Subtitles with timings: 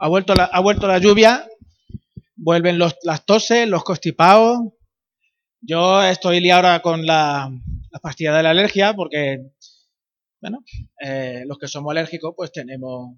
[0.00, 1.48] ha vuelto, la, ha vuelto la lluvia,
[2.36, 4.58] vuelven los, las toses, los constipados.
[5.60, 7.50] Yo estoy liado ahora con la,
[7.90, 9.52] la pastilla de la alergia porque,
[10.40, 10.58] bueno,
[11.00, 13.16] eh, los que somos alérgicos pues tenemos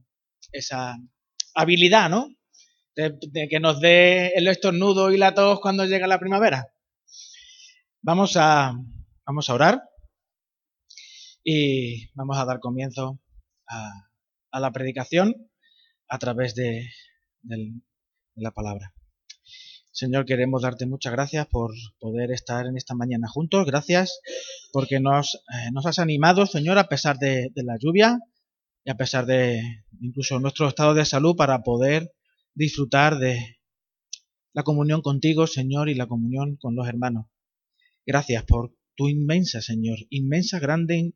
[0.52, 0.96] esa
[1.54, 2.28] habilidad, ¿no?
[2.94, 6.72] De, de, que nos dé el estornudo y la tos cuando llega la primavera.
[8.00, 8.74] Vamos a,
[9.26, 9.82] vamos a orar
[11.42, 13.18] y vamos a dar comienzo
[13.68, 14.05] a,
[14.56, 15.50] a la predicación
[16.08, 16.88] a través de,
[18.36, 18.94] la palabra.
[19.92, 23.66] Señor, queremos darte muchas gracias por poder estar en esta mañana juntos.
[23.66, 24.18] Gracias
[24.72, 28.18] porque nos, eh, nos has animado, Señor, a pesar de, la lluvia
[28.82, 29.60] y a pesar de
[30.00, 32.14] incluso nuestro estado de salud para poder
[32.54, 33.58] disfrutar de
[34.54, 37.26] la comunión contigo, Señor, y la comunión con los hermanos.
[38.06, 41.12] Gracias por tu inmensa, Señor, inmensa, grande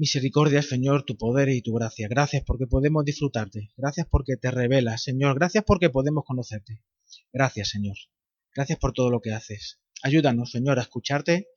[0.00, 2.08] misericordia, Señor, tu poder y tu gracia.
[2.08, 3.70] Gracias porque podemos disfrutarte.
[3.76, 5.34] Gracias porque te revelas, Señor.
[5.34, 6.82] Gracias porque podemos conocerte.
[7.34, 7.98] Gracias, Señor.
[8.54, 9.78] Gracias por todo lo que haces.
[10.02, 11.48] Ayúdanos, Señor, a escucharte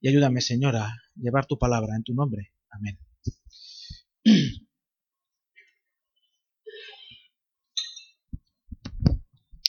[0.00, 2.52] y ayúdame, Señor, a llevar tu palabra en tu nombre.
[2.70, 2.98] Amén.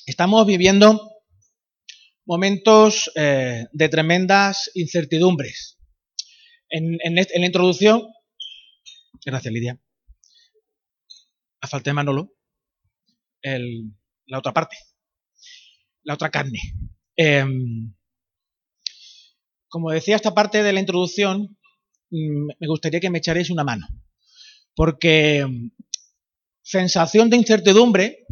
[0.08, 1.12] Estamos viviendo
[2.26, 5.78] momentos eh, de tremendas incertidumbres.
[6.70, 8.04] En, en, la introducción,
[9.26, 9.80] gracias Lidia,
[11.62, 12.34] a falta de Manolo,
[13.42, 13.94] el,
[14.26, 14.76] la otra parte,
[16.04, 16.60] la otra carne.
[17.16, 17.46] Eh,
[19.70, 21.58] como decía esta parte de la introducción,
[22.10, 23.88] mm, me gustaría que me echaréis una mano,
[24.76, 25.72] porque mm,
[26.62, 28.26] sensación de incertidumbre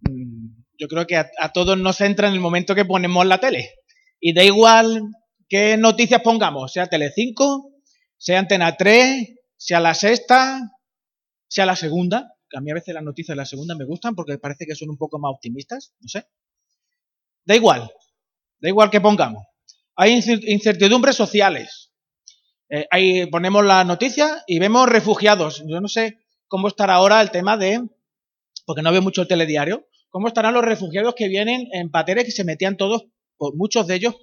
[0.00, 3.40] mm, yo creo que a, a, todos nos entra en el momento que ponemos la
[3.40, 3.74] tele.
[4.20, 5.02] Y da igual
[5.48, 7.72] qué noticias pongamos, sea Telecinco,
[8.16, 10.60] sea Antena 3, sea la sexta,
[11.48, 14.14] sea la segunda, que a mí a veces las noticias de la segunda me gustan
[14.14, 16.26] porque parece que son un poco más optimistas, no sé.
[17.44, 17.90] Da igual,
[18.60, 19.44] da igual que pongamos.
[19.96, 21.92] Hay incertidumbres sociales.
[22.70, 25.64] Eh, ahí ponemos la noticia y vemos refugiados.
[25.66, 27.82] Yo no sé cómo estará ahora el tema de,
[28.66, 32.30] porque no veo mucho el telediario, cómo estarán los refugiados que vienen en pateres que
[32.30, 33.06] se metían todos,
[33.36, 34.16] por muchos de ellos,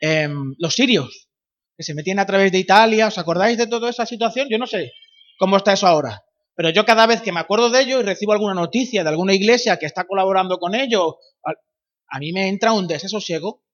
[0.00, 0.28] eh,
[0.58, 1.28] los sirios,
[1.76, 3.08] que se metían a través de Italia.
[3.08, 4.48] ¿Os acordáis de toda esa situación?
[4.50, 4.92] Yo no sé
[5.38, 6.22] cómo está eso ahora.
[6.54, 9.32] Pero yo cada vez que me acuerdo de ello y recibo alguna noticia de alguna
[9.32, 11.14] iglesia que está colaborando con ellos,
[12.10, 13.64] a mí me entra un desasosiego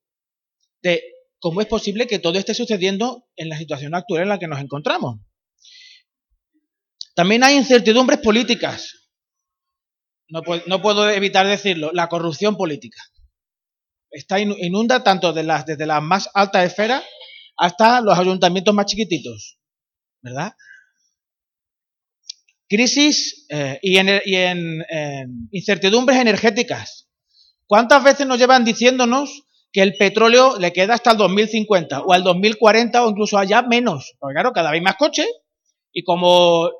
[0.82, 1.02] de
[1.40, 4.60] cómo es posible que todo esté sucediendo en la situación actual en la que nos
[4.60, 5.18] encontramos.
[7.14, 9.10] También hay incertidumbres políticas.
[10.28, 13.00] No, no puedo evitar decirlo, la corrupción política.
[14.10, 17.02] Está inunda tanto de las, desde las más altas esferas
[17.56, 19.58] hasta los ayuntamientos más chiquititos.
[20.22, 20.52] ¿Verdad?
[22.68, 24.82] Crisis eh, y, en,
[25.52, 27.08] incertidumbres energéticas.
[27.66, 32.22] ¿Cuántas veces nos llevan diciéndonos que el petróleo le queda hasta el 2050 o al
[32.22, 34.14] 2040 o incluso allá menos?
[34.18, 35.28] Porque claro, cada vez más coches
[35.92, 36.70] y como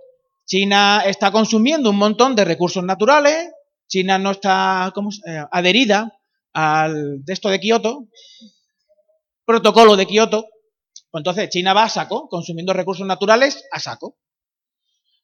[0.45, 3.51] China está consumiendo un montón de recursos naturales,
[3.89, 6.16] China no está ¿cómo, eh, adherida
[6.59, 8.09] al de esto de Kioto,
[9.45, 10.49] protocolo de Kioto,
[11.11, 14.17] pues entonces China va a saco, consumiendo recursos naturales a saco.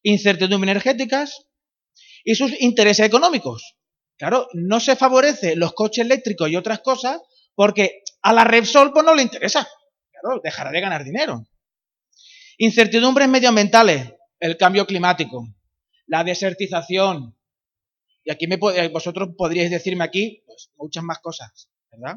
[0.03, 1.47] Incertidumbre energéticas
[2.23, 3.79] y sus intereses económicos.
[4.19, 7.19] Claro, no se favorece los coches eléctricos y otras cosas
[7.55, 9.67] porque a la Repsol pues no le interesa.
[10.11, 11.47] Claro, dejará de ganar dinero.
[12.59, 15.49] Incertidumbres medioambientales, el cambio climático,
[16.09, 17.35] la desertización.
[18.25, 18.57] Y aquí me,
[18.89, 22.17] vosotros podríais decirme aquí pues, muchas más cosas, ¿verdad?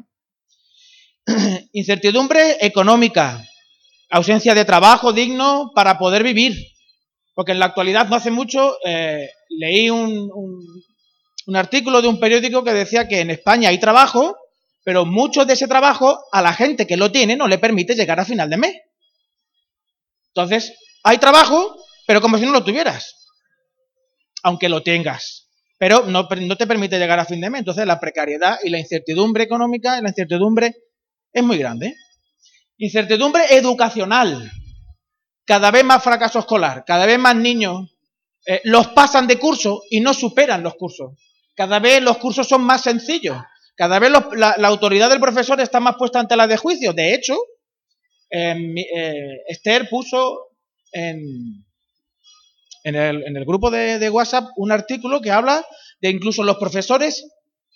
[1.72, 3.44] Incertidumbre económica,
[4.10, 6.54] ausencia de trabajo digno para poder vivir.
[7.34, 10.82] Porque en la actualidad, no hace mucho, eh, leí un, un,
[11.46, 14.36] un artículo de un periódico que decía que en España hay trabajo,
[14.84, 18.20] pero mucho de ese trabajo a la gente que lo tiene no le permite llegar
[18.20, 18.74] a final de mes.
[20.28, 20.72] Entonces,
[21.02, 21.76] hay trabajo,
[22.06, 23.26] pero como si no lo tuvieras,
[24.42, 25.45] aunque lo tengas,
[25.78, 27.60] pero no, te permite llegar a fin de mes.
[27.60, 30.74] Entonces, la precariedad y la incertidumbre económica, la incertidumbre
[31.32, 31.94] es muy grande.
[32.78, 34.50] Incertidumbre educacional.
[35.44, 37.96] Cada vez más fracaso escolar, cada vez más niños
[38.46, 41.12] eh, los pasan de curso y no superan los cursos.
[41.54, 43.36] Cada vez los cursos son más sencillos.
[43.76, 46.94] Cada vez la, autoridad del profesor está más puesta ante la de juicio.
[46.94, 47.36] De hecho,
[48.30, 48.56] eh,
[48.94, 50.48] eh, Esther puso
[50.92, 51.65] en,
[52.86, 55.66] en, el, en el, grupo de, de, WhatsApp un artículo que habla
[56.00, 57.26] de incluso los profesores,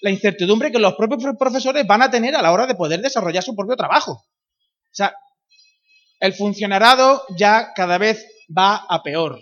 [0.00, 3.42] la incertidumbre que los propios profesores van a tener a la hora de poder desarrollar
[3.42, 4.12] su propio trabajo.
[4.12, 5.12] O sea,
[6.20, 8.24] el funcionarado ya cada vez
[8.56, 9.40] va a peor.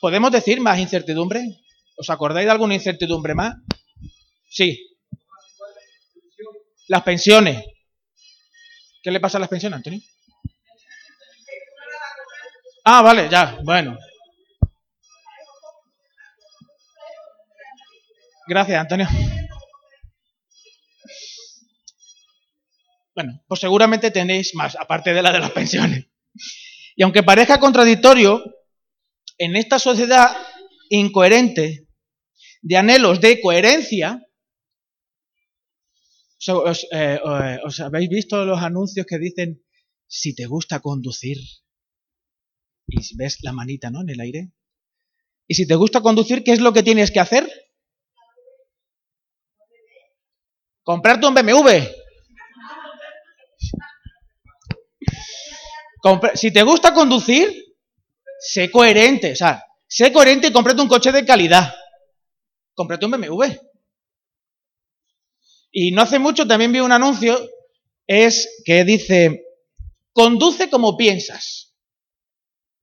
[0.00, 1.44] ¿Podemos decir más incertidumbre?
[1.96, 3.56] ¿Os acordáis de alguna incertidumbre más?
[4.48, 4.78] Sí.
[6.86, 7.64] Las pensiones.
[9.02, 10.00] ¿Qué le pasa a las pensiones, Antonio?
[12.84, 13.96] Ah, vale, ya, bueno.
[18.48, 19.06] Gracias, Antonio.
[23.14, 26.06] Bueno, pues seguramente tenéis más, aparte de la de las pensiones.
[26.96, 28.42] Y aunque parezca contradictorio,
[29.38, 30.36] en esta sociedad
[30.88, 31.88] incoherente
[32.62, 34.20] de anhelos de coherencia,
[36.48, 39.62] os, eh, eh, os, habéis visto los anuncios que dicen,
[40.06, 41.38] si te gusta conducir,
[42.92, 44.02] y ves la manita ¿no?
[44.02, 44.52] en el aire,
[45.46, 47.50] y si te gusta conducir, ¿qué es lo que tienes que hacer?
[50.82, 51.70] Comprarte un BMW.
[56.34, 57.76] si te gusta conducir,
[58.40, 61.72] sé coherente, o sea, sé coherente y cómprate un coche de calidad.
[62.74, 63.44] Cómprate un BMW.
[65.70, 67.38] Y no hace mucho también vi un anuncio,
[68.06, 69.44] es que dice,
[70.12, 71.71] conduce como piensas.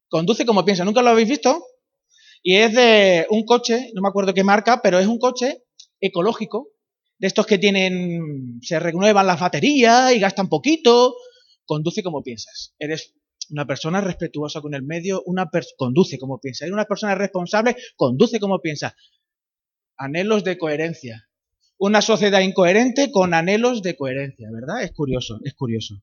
[0.10, 0.86] Conduce como piensas.
[0.86, 1.64] ¿Nunca lo habéis visto?
[2.42, 5.64] Y es de un coche, no me acuerdo qué marca, pero es un coche
[6.00, 6.70] ecológico,
[7.20, 11.16] de estos que tienen, se renuevan las baterías y gastan poquito.
[11.66, 12.74] Conduce como piensas.
[12.80, 13.14] Eres
[13.50, 16.66] una persona respetuosa con el medio, una conduce como piensa.
[16.66, 18.96] Eres una persona responsable, conduce como piensa.
[19.98, 21.28] Anhelos de coherencia.
[21.78, 24.84] Una sociedad incoherente con anhelos de coherencia, ¿verdad?
[24.84, 26.02] Es curioso, es curioso.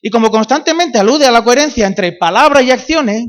[0.00, 3.26] Y como constantemente alude a la coherencia entre palabras y acciones,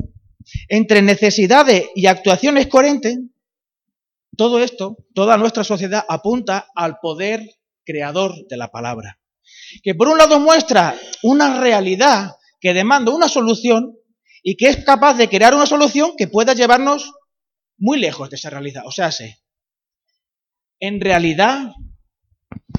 [0.68, 3.18] entre necesidades y actuaciones coherentes,
[4.36, 7.42] todo esto, toda nuestra sociedad apunta al poder
[7.84, 9.20] creador de la palabra,
[9.82, 13.94] que por un lado muestra una realidad que demanda una solución
[14.42, 17.12] y que es capaz de crear una solución que pueda llevarnos
[17.76, 18.84] muy lejos de esa realidad.
[18.86, 19.42] O sea, sé,
[20.80, 21.72] en realidad,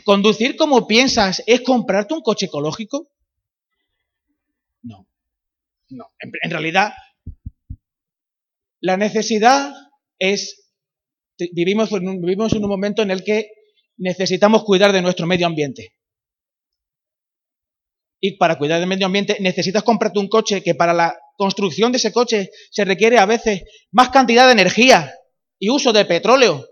[0.04, 3.10] conducir como piensas es comprarte un coche ecológico.
[5.89, 6.94] No, en realidad,
[8.81, 9.71] la necesidad
[10.19, 10.63] es
[11.53, 13.50] vivimos en, un, vivimos en un momento en el que
[13.97, 15.95] necesitamos cuidar de nuestro medio ambiente.
[18.21, 21.97] Y para cuidar del medio ambiente necesitas comprarte un coche que para la construcción de
[21.97, 25.13] ese coche se requiere a veces más cantidad de energía
[25.59, 26.65] y uso de petróleo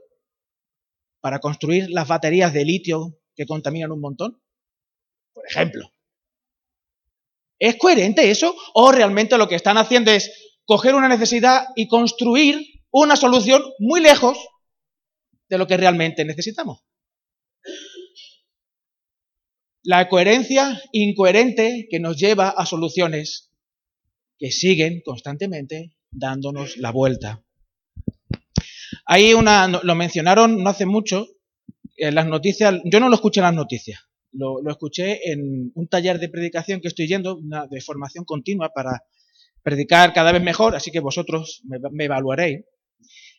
[1.20, 4.42] para construir las baterías de litio que contaminan un montón.
[5.34, 5.92] Por ejemplo.
[7.62, 8.56] ¿Es coherente eso?
[8.74, 10.32] ¿O realmente lo que están haciendo es
[10.66, 12.60] coger una necesidad y construir
[12.92, 14.38] una solución muy lejos
[15.48, 16.80] de lo que realmente necesitamos.
[19.84, 23.52] La coherencia incoherente que nos lleva a soluciones
[24.40, 27.44] que siguen constantemente dándonos la vuelta.
[29.06, 31.28] Hay una, lo mencionaron no hace mucho,
[31.98, 34.00] en las noticias, yo no lo escuché en las noticias,
[34.34, 39.04] lo, escuché en un taller de predicación que estoy yendo, una de formación continua para
[39.64, 42.62] predicar cada vez mejor, así que vosotros me evaluaréis.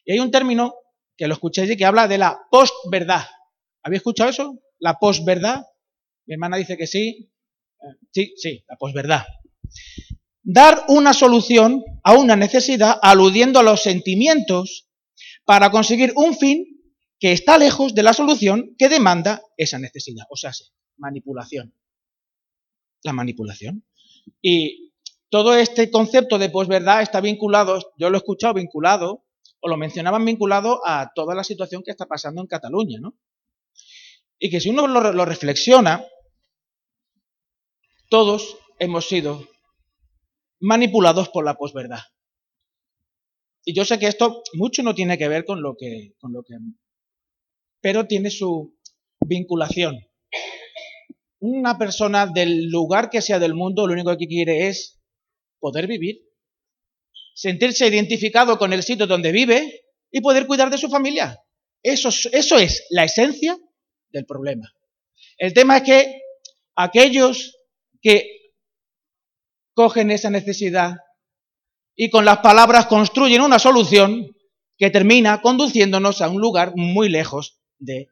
[0.05, 0.75] Y hay un término
[1.17, 3.25] que lo escuché y que habla de la postverdad.
[3.83, 4.59] ¿Habéis escuchado eso?
[4.79, 5.63] La posverdad.
[6.27, 7.31] Mi hermana dice que sí.
[7.81, 9.22] Eh, sí, sí, la posverdad.
[10.43, 14.89] Dar una solución a una necesidad aludiendo a los sentimientos
[15.44, 16.67] para conseguir un fin
[17.19, 20.25] que está lejos de la solución que demanda esa necesidad.
[20.29, 20.51] O sea,
[21.03, 21.75] manipulación.
[23.03, 23.85] La manipulación.
[24.41, 24.93] Y
[25.29, 29.25] todo este concepto de posverdad está vinculado, yo lo he escuchado vinculado
[29.61, 33.17] o lo mencionaban vinculado a toda la situación que está pasando en Cataluña, ¿no?
[34.39, 36.05] Y que si uno lo, reflexiona,
[38.09, 39.49] todos hemos sido
[40.61, 42.03] manipulados por la posverdad.
[43.65, 46.43] Y yo sé que esto mucho no tiene que ver con lo que, con lo
[46.43, 46.56] que,
[47.81, 48.77] pero tiene su
[49.21, 50.01] vinculación.
[51.43, 55.01] Una persona del lugar que sea del mundo, lo único que quiere es
[55.58, 56.22] poder vivir
[57.34, 61.39] sentirse identificado con el sitio donde vive y poder cuidar de su familia.
[61.82, 63.58] Eso, eso es la esencia
[64.11, 64.72] del problema.
[65.39, 66.20] El tema es que
[66.77, 67.56] aquellos
[68.01, 68.53] que
[69.75, 70.96] cogen esa necesidad
[71.96, 74.37] y con las palabras construyen una solución
[74.77, 78.08] que termina conduciéndonos a un lugar muy lejos de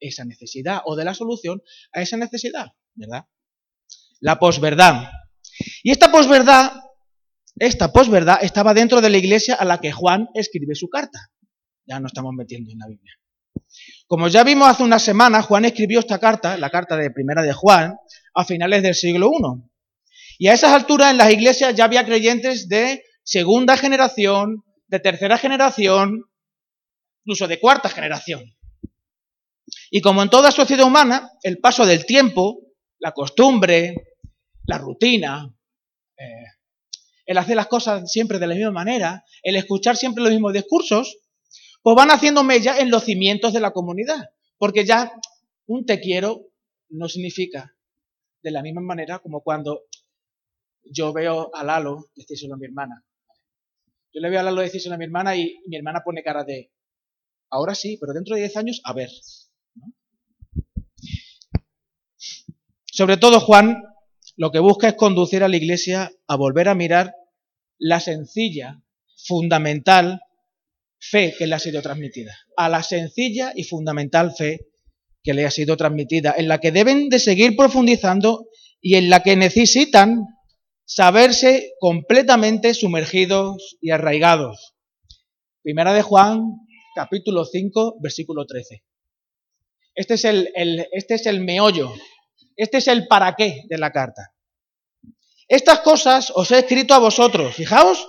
[0.00, 3.26] esa necesidad o de la solución a esa necesidad, ¿verdad?
[4.20, 5.10] La posverdad.
[5.82, 6.72] Y esta posverdad
[7.60, 11.30] esta posverdad estaba dentro de la iglesia a la que Juan escribe su carta.
[11.84, 13.12] Ya no estamos metiendo en la Biblia.
[14.06, 17.52] Como ya vimos hace una semana, Juan escribió esta carta, la carta de primera de
[17.52, 17.96] Juan,
[18.34, 19.62] a finales del siglo I.
[20.38, 25.36] Y a esas alturas en las iglesias ya había creyentes de segunda generación, de tercera
[25.36, 26.24] generación,
[27.24, 28.42] incluso de cuarta generación.
[29.90, 32.60] Y como en toda sociedad humana, el paso del tiempo,
[32.98, 33.94] la costumbre,
[34.66, 35.54] la rutina,
[36.16, 36.44] eh,
[37.26, 41.18] el hacer las cosas siempre de la misma manera, el escuchar siempre los mismos discursos,
[41.82, 44.30] pues van haciendo mella en los cimientos de la comunidad.
[44.58, 45.12] Porque ya
[45.66, 46.48] un te quiero
[46.90, 47.74] no significa
[48.42, 49.82] de la misma manera como cuando
[50.84, 53.04] yo veo a Lalo decírselo a mi hermana.
[54.12, 56.72] Yo le veo a Lalo decírselo a mi hermana y mi hermana pone cara de,
[57.50, 59.10] ahora sí, pero dentro de 10 años, a ver.
[63.00, 63.82] Sobre todo Juan
[64.36, 67.14] lo que busca es conducir a la iglesia a volver a mirar
[67.78, 68.82] la sencilla,
[69.26, 70.20] fundamental
[70.98, 72.36] fe que le ha sido transmitida.
[72.58, 74.66] A la sencilla y fundamental fe
[75.22, 78.48] que le ha sido transmitida, en la que deben de seguir profundizando
[78.82, 80.26] y en la que necesitan
[80.84, 84.74] saberse completamente sumergidos y arraigados.
[85.62, 86.42] Primera de Juan,
[86.94, 88.84] capítulo 5, versículo 13.
[89.94, 90.50] Este es el,
[90.92, 91.94] este es el meollo,
[92.62, 94.34] este es el para qué de la carta.
[95.48, 97.54] Estas cosas os he escrito a vosotros.
[97.54, 98.06] Fijaos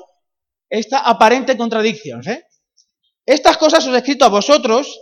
[0.70, 2.22] esta aparente contradicción.
[2.27, 2.43] ¿eh?
[3.25, 5.00] Estas cosas os he escrito a vosotros,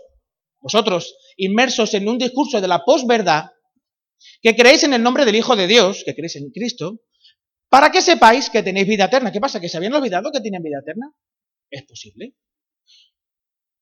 [0.59, 3.45] vosotros inmersos en un discurso de la posverdad,
[4.41, 6.99] que creéis en el nombre del Hijo de Dios, que creéis en Cristo,
[7.69, 9.31] para que sepáis que tenéis vida eterna.
[9.31, 9.59] ¿Qué pasa?
[9.59, 11.11] ¿Que se habían olvidado que tienen vida eterna?
[11.71, 12.35] Es posible.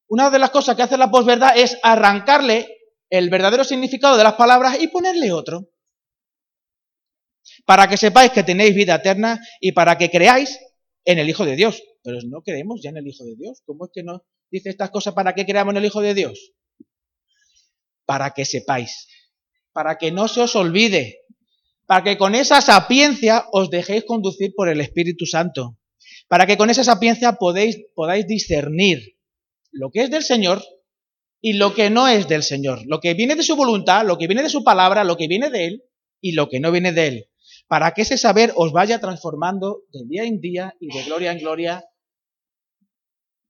[0.08, 2.77] Una de las cosas que hace la posverdad es arrancarle
[3.10, 5.70] el verdadero significado de las palabras y ponerle otro.
[7.66, 10.60] Para que sepáis que tenéis vida eterna y para que creáis
[11.06, 11.82] en el Hijo de Dios.
[12.04, 13.62] Pero no creemos ya en el Hijo de Dios.
[13.66, 16.54] ¿Cómo es que no dice estas cosas para que creamos en el Hijo de Dios?
[18.06, 19.08] Para que sepáis,
[19.74, 21.22] para que no se os olvide,
[21.86, 25.78] para que con esa sapiencia os dejéis conducir por el Espíritu Santo,
[26.28, 29.18] para que con esa sapiencia podéis, podáis discernir
[29.72, 30.64] lo que es del Señor
[31.42, 34.28] y lo que no es del Señor, lo que viene de su voluntad, lo que
[34.28, 35.84] viene de su palabra, lo que viene de Él
[36.22, 37.30] y lo que no viene de Él,
[37.68, 41.40] para que ese saber os vaya transformando de día en día y de gloria en
[41.40, 41.86] gloria,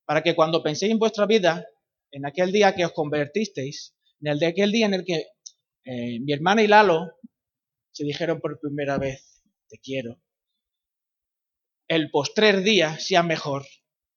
[0.06, 1.66] para que cuando penséis en vuestra vida,
[2.12, 5.28] en aquel día que os convertisteis, en el de aquel día en el que
[5.86, 7.12] eh, mi hermana y Lalo
[7.92, 10.22] se dijeron por primera vez, te quiero,
[11.88, 13.66] el postrer día sea mejor,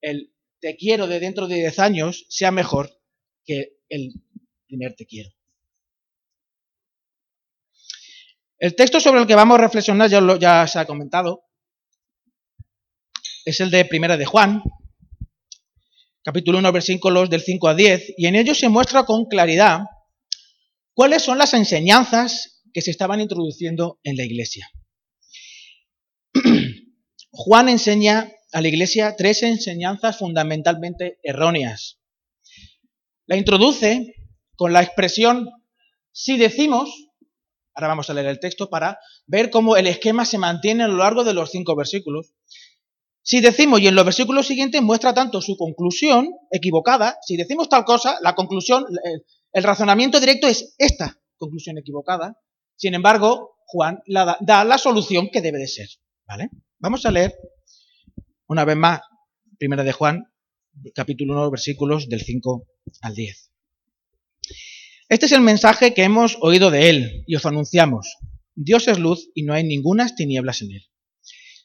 [0.01, 3.00] el te quiero de dentro de 10 años sea mejor
[3.45, 4.13] que el
[4.67, 5.29] primer te quiero.
[8.57, 11.45] El texto sobre el que vamos a reflexionar ya, ya se ha comentado.
[13.43, 14.61] Es el de Primera de Juan,
[16.23, 19.79] capítulo 1, versículos del 5 a 10, y en ello se muestra con claridad
[20.93, 24.69] cuáles son las enseñanzas que se estaban introduciendo en la iglesia.
[27.31, 32.00] Juan enseña a la iglesia tres enseñanzas fundamentalmente erróneas.
[33.31, 34.13] La introduce
[34.57, 35.49] con la expresión
[36.11, 36.89] si decimos,
[37.73, 40.97] ahora vamos a leer el texto para ver cómo el esquema se mantiene a lo
[40.97, 42.33] largo de los cinco versículos.
[43.21, 47.85] Si decimos, y en los versículos siguientes muestra tanto su conclusión equivocada, si decimos tal
[47.85, 48.83] cosa, la conclusión,
[49.53, 52.37] el razonamiento directo es esta conclusión equivocada.
[52.75, 55.87] Sin embargo, Juan da, da la solución que debe de ser.
[56.27, 56.49] ¿Vale?
[56.79, 57.33] Vamos a leer
[58.47, 58.99] una vez más,
[59.57, 60.30] primera de Juan,
[60.93, 62.67] capítulo 1, versículos del 5
[63.01, 63.51] al 10.
[65.09, 68.17] Este es el mensaje que hemos oído de él y os anunciamos.
[68.55, 70.85] Dios es luz y no hay ninguna tinieblas en él.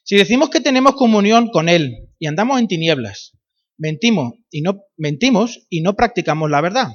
[0.03, 3.37] Si decimos que tenemos comunión con él y andamos en tinieblas,
[3.77, 6.91] mentimos y no mentimos y no practicamos la verdad.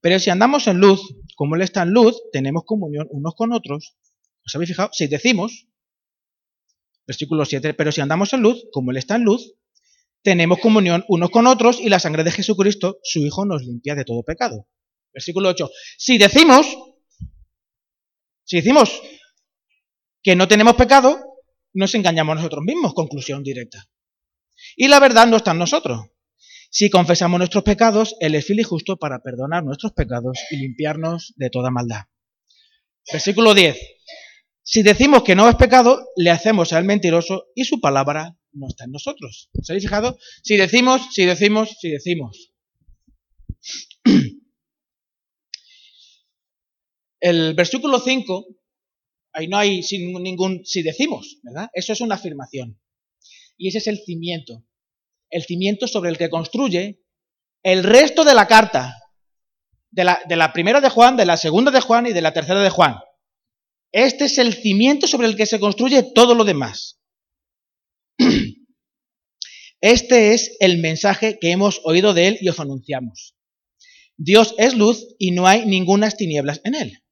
[0.00, 1.00] Pero si andamos en luz,
[1.36, 3.96] como él está en luz, tenemos comunión unos con otros.
[4.46, 4.90] ¿Os habéis fijado?
[4.92, 5.68] Si decimos
[7.06, 7.74] Versículo 7.
[7.74, 9.54] Pero si andamos en luz, como Él está en luz,
[10.24, 14.04] tenemos comunión unos con otros y la sangre de Jesucristo, su Hijo, nos limpia de
[14.04, 14.66] todo pecado.
[15.12, 15.70] Versículo 8.
[15.98, 16.66] Si decimos,
[18.42, 19.02] si decimos
[20.22, 21.20] que no tenemos pecado,
[21.74, 22.94] nos engañamos nosotros mismos.
[22.94, 23.86] Conclusión directa.
[24.76, 26.06] Y la verdad no está en nosotros.
[26.70, 31.34] Si confesamos nuestros pecados, Él es fiel y justo para perdonar nuestros pecados y limpiarnos
[31.36, 32.04] de toda maldad.
[33.12, 33.78] Versículo 10.
[34.62, 38.84] Si decimos que no es pecado, le hacemos al mentiroso y su palabra no está
[38.84, 39.50] en nosotros.
[39.52, 40.18] ¿Os habéis fijado?
[40.42, 42.52] Si decimos, si decimos, si decimos.
[47.20, 48.46] El versículo 5,
[49.32, 49.80] ahí no hay
[50.20, 51.70] ningún si decimos, ¿verdad?
[51.72, 52.78] Eso es una afirmación.
[53.56, 54.64] Y ese es el cimiento.
[55.30, 57.00] El cimiento sobre el que construye
[57.62, 59.00] el resto de la carta.
[59.90, 62.32] De la, de la primera de Juan, de la segunda de Juan y de la
[62.32, 62.96] tercera de Juan.
[63.92, 67.00] Este es el cimiento sobre el que se construye todo lo demás.
[69.80, 73.36] Este es el mensaje que hemos oído de él y os anunciamos.
[74.16, 77.04] Dios es luz y no hay ningunas tinieblas en él.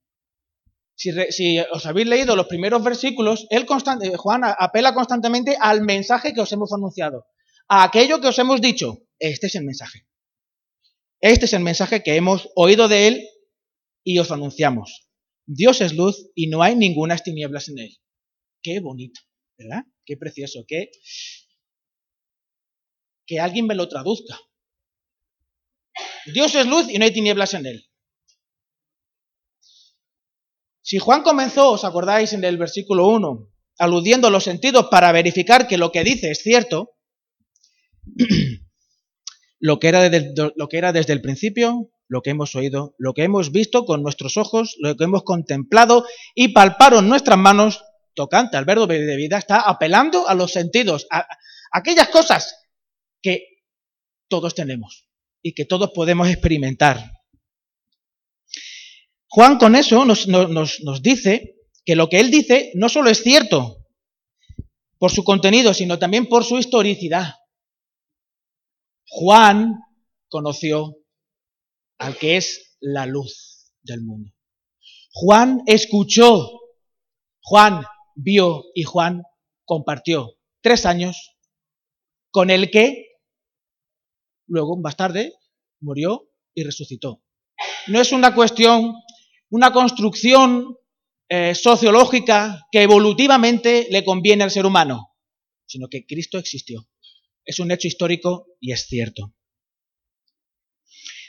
[0.94, 6.40] Si, os habéis leído los primeros versículos, él constante, Juan apela constantemente al mensaje que
[6.40, 7.26] os hemos anunciado,
[7.68, 9.06] a aquello que os hemos dicho.
[9.18, 10.06] Este es el mensaje.
[11.20, 13.28] Este es el mensaje que hemos oído de él
[14.04, 15.08] y os anunciamos.
[15.44, 17.98] Dios es luz y no hay ningunas tinieblas en él.
[18.62, 19.20] Qué bonito,
[19.58, 19.84] ¿verdad?
[20.04, 20.90] Qué precioso, qué...
[23.26, 24.38] Que alguien me lo traduzca.
[26.26, 27.88] Dios es luz y no hay tinieblas en él.
[30.82, 35.78] Si Juan comenzó, os acordáis en el versículo 1, aludiendo los sentidos para verificar que
[35.78, 36.96] lo que dice es cierto,
[39.60, 43.14] lo que, era desde, lo que era desde el principio, lo que hemos oído, lo
[43.14, 46.04] que hemos visto con nuestros ojos, lo que hemos contemplado
[46.34, 47.82] y palparon nuestras manos,
[48.14, 51.26] tocante al verbo de vida, está apelando a los sentidos, a
[51.72, 52.66] aquellas cosas
[53.22, 53.46] que
[54.28, 55.08] todos tenemos
[55.42, 57.12] y que todos podemos experimentar.
[59.28, 63.78] Juan con eso nos, nos, dice que lo que él dice no solo es cierto
[64.98, 67.34] por su contenido, sino también por su historicidad.
[69.06, 69.80] Juan
[70.28, 70.98] conoció
[71.98, 74.32] al que es la luz del mundo.
[75.12, 76.60] Juan escuchó,
[77.40, 77.84] Juan
[78.22, 79.22] vio y Juan
[79.64, 81.36] compartió tres años
[82.30, 83.08] con el que
[84.46, 85.32] luego, más tarde,
[85.80, 87.22] murió y resucitó.
[87.88, 88.94] No es una cuestión
[89.52, 90.78] una construcción
[91.28, 95.10] eh, sociológica que evolutivamente le conviene al ser humano,
[95.66, 96.88] sino que Cristo existió.
[97.44, 99.34] Es un hecho histórico y es cierto.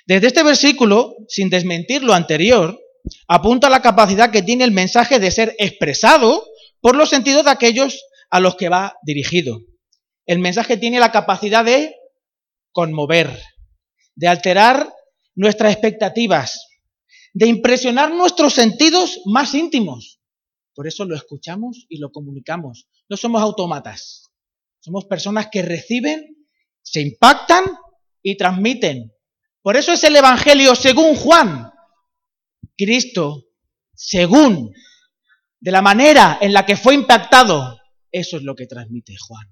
[0.05, 2.79] Desde este versículo, sin desmentir lo anterior,
[3.27, 6.45] apunta a la capacidad que tiene el mensaje de ser expresado
[6.83, 9.61] por los sentidos de aquellos a los que va dirigido.
[10.25, 11.95] El mensaje tiene la capacidad de
[12.73, 13.41] conmover,
[14.15, 14.93] de alterar
[15.33, 16.67] nuestras expectativas,
[17.33, 20.19] de impresionar nuestros sentidos más íntimos.
[20.75, 22.89] Por eso lo escuchamos y lo comunicamos.
[23.07, 24.33] No somos autómatas.
[24.81, 26.45] Somos personas que reciben,
[26.81, 27.63] se impactan
[28.21, 29.13] y transmiten.
[29.61, 31.71] Por eso es el Evangelio según Juan.
[32.75, 33.45] Cristo,
[33.93, 34.73] según,
[35.63, 37.79] de la manera en la que fue impactado,
[38.11, 39.47] eso es lo que transmite Juan.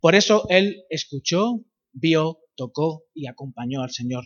[0.00, 1.60] Por eso él escuchó,
[1.92, 4.24] vio, tocó y acompañó al Señor.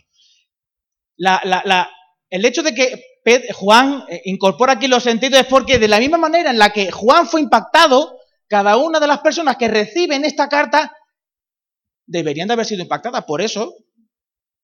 [1.17, 1.89] La, la,
[2.29, 6.17] el hecho de que Juan eh, incorpora aquí los sentidos es porque de la misma
[6.17, 10.47] manera en la que Juan fue impactado, cada una de las personas que reciben esta
[10.47, 10.95] carta
[12.05, 13.25] deberían de haber sido impactadas.
[13.25, 13.75] Por eso,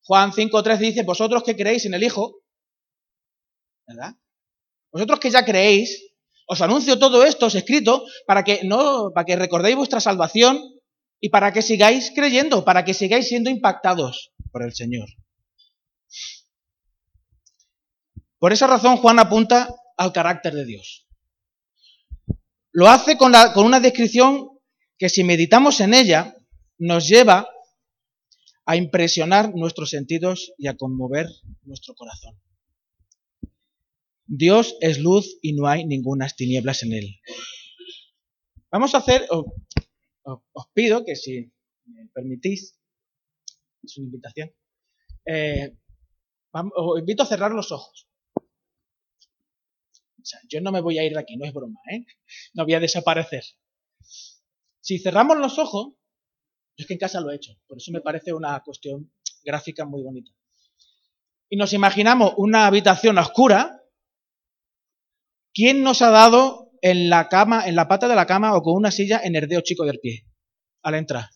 [0.06, 2.40] Juan 5.3 dice, vosotros que creéis en el Hijo,
[3.86, 4.14] ¿verdad?
[4.94, 6.14] Vosotros que ya creéis,
[6.46, 10.62] os anuncio todo esto es escrito para que no, para que recordéis vuestra salvación
[11.20, 15.10] y para que sigáis creyendo, para que sigáis siendo impactados por el Señor.
[18.38, 21.08] Por esa razón Juan apunta al carácter de Dios.
[22.72, 24.50] Lo hace con, una descripción
[24.98, 26.36] que si meditamos en ella
[26.78, 27.48] nos lleva
[28.66, 31.28] a impresionar nuestros sentidos y a conmover
[31.64, 32.40] nuestro corazón.
[34.26, 37.20] Dios es luz y no hay ninguna tinieblas en él.
[38.72, 41.52] Vamos a hacer, os, pido que si
[41.86, 42.80] me permitís,
[43.84, 44.52] es una invitación,
[45.26, 45.78] eh,
[46.52, 48.08] os invito a cerrar los ojos.
[48.36, 52.06] O sea, yo no me voy a ir de aquí, no es broma, ¿eh?
[52.54, 53.44] No voy a desaparecer.
[54.80, 55.96] Si cerramos los ojos,
[56.78, 59.86] yo es que en casa lo he hecho, por eso me parece una cuestión gráfica
[59.86, 60.32] muy bonita.
[61.50, 63.83] Y nos imaginamos una habitación oscura,
[65.54, 68.76] ¿quién nos ha dado en la cama, en la pata de la cama o con
[68.76, 70.26] una silla en el chico del pie
[70.82, 71.30] al entrar?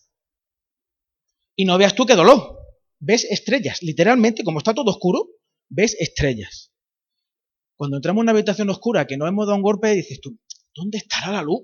[1.56, 2.58] Y no veas tú qué dolor.
[3.00, 5.28] Ves estrellas, literalmente, como está todo oscuro,
[5.70, 6.72] ves estrellas.
[7.76, 10.38] Cuando entramos en una habitación oscura que no hemos dado un golpe, dices tú,
[10.74, 11.62] ¿dónde estará la luz?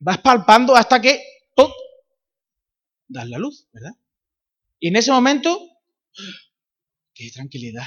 [0.00, 1.22] Vas palpando hasta que
[1.54, 1.70] ¡pum!
[3.06, 3.92] das la luz, ¿verdad?
[4.80, 5.58] Y en ese momento,
[7.14, 7.86] qué tranquilidad.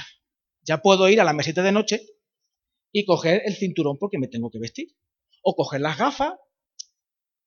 [0.62, 2.06] Ya puedo ir a la mesita de noche
[2.92, 4.94] y coger el cinturón porque me tengo que vestir.
[5.42, 6.34] O coger las gafas.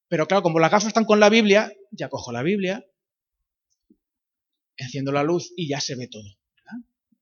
[0.07, 2.85] Pero claro, como las gafas están con la Biblia, ya cojo la Biblia,
[4.77, 6.29] enciendo la luz y ya se ve todo.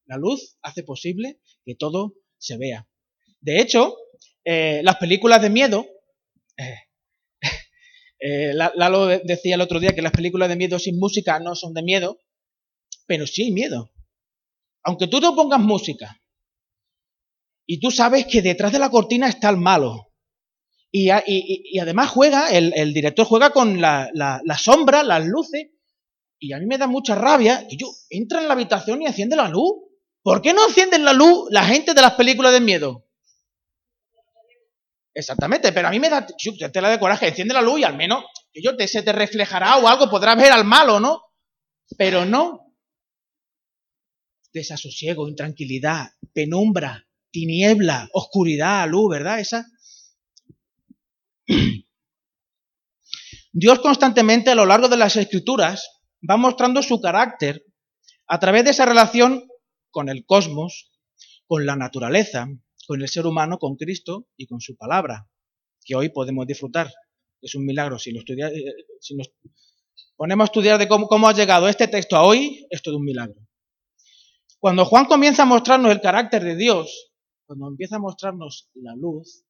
[0.06, 2.88] La luz hace posible que todo se vea.
[3.40, 3.96] De hecho,
[4.44, 5.88] eh, las películas de miedo,
[6.58, 6.76] eh,
[8.20, 11.74] eh, Lalo decía el otro día que las películas de miedo sin música no son
[11.74, 12.20] de miedo,
[13.06, 13.92] pero sí miedo.
[14.84, 16.22] Aunque tú te pongas música
[17.65, 20.12] y tú sabes que detrás de la cortina está el malo
[20.91, 21.10] Y,
[21.80, 25.67] además juega, el, director juega con la, sombra, las luces,
[26.39, 29.36] y a mí me da mucha rabia que yo entra en la habitación y enciende
[29.36, 29.73] la luz.
[30.21, 33.08] ¿Por qué no encienden la luz la gente de las películas de miedo?
[35.13, 37.95] Exactamente, pero a mí me da te la de coraje, enciende la luz y al
[37.95, 41.21] menos que yo te, se te reflejará o algo, podrás ver al malo, ¿no?
[41.97, 42.76] Pero no.
[44.52, 47.03] Desasosiego, intranquilidad, penumbra,
[47.34, 49.39] tiniebla, oscuridad, luz, ¿verdad?
[49.41, 49.65] Esa
[53.52, 57.65] Dios constantemente a lo largo de las escrituras va mostrando su carácter
[58.28, 59.48] a través de esa relación
[59.91, 60.91] con el cosmos,
[61.46, 62.48] con la naturaleza,
[62.88, 65.28] con el ser humano, con Cristo y con su palabra,
[65.86, 66.91] que hoy podemos disfrutar.
[67.41, 68.00] Es un milagro.
[68.00, 68.15] Si, eh,
[69.15, 69.32] nos
[70.15, 73.04] ponemos a estudiar de cómo, cómo ha llegado este texto a hoy, es todo un
[73.04, 73.36] milagro.
[74.60, 77.12] Cuando Juan comienza a mostrarnos el carácter de Dios,
[77.58, 79.46] cuando empieza a mostrarnos la luz,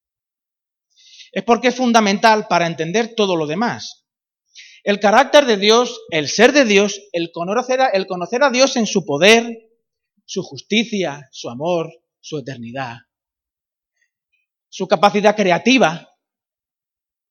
[1.31, 4.05] es porque es fundamental para entender todo lo demás.
[4.83, 9.71] El carácter de Dios, el ser de Dios, el conocer a, Dios en su poder,
[10.25, 12.97] su justicia, su amor, su eternidad,
[14.69, 16.09] su capacidad creativa,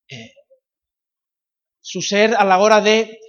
[0.09, 0.35] eh,
[1.81, 3.21] su ser a la hora de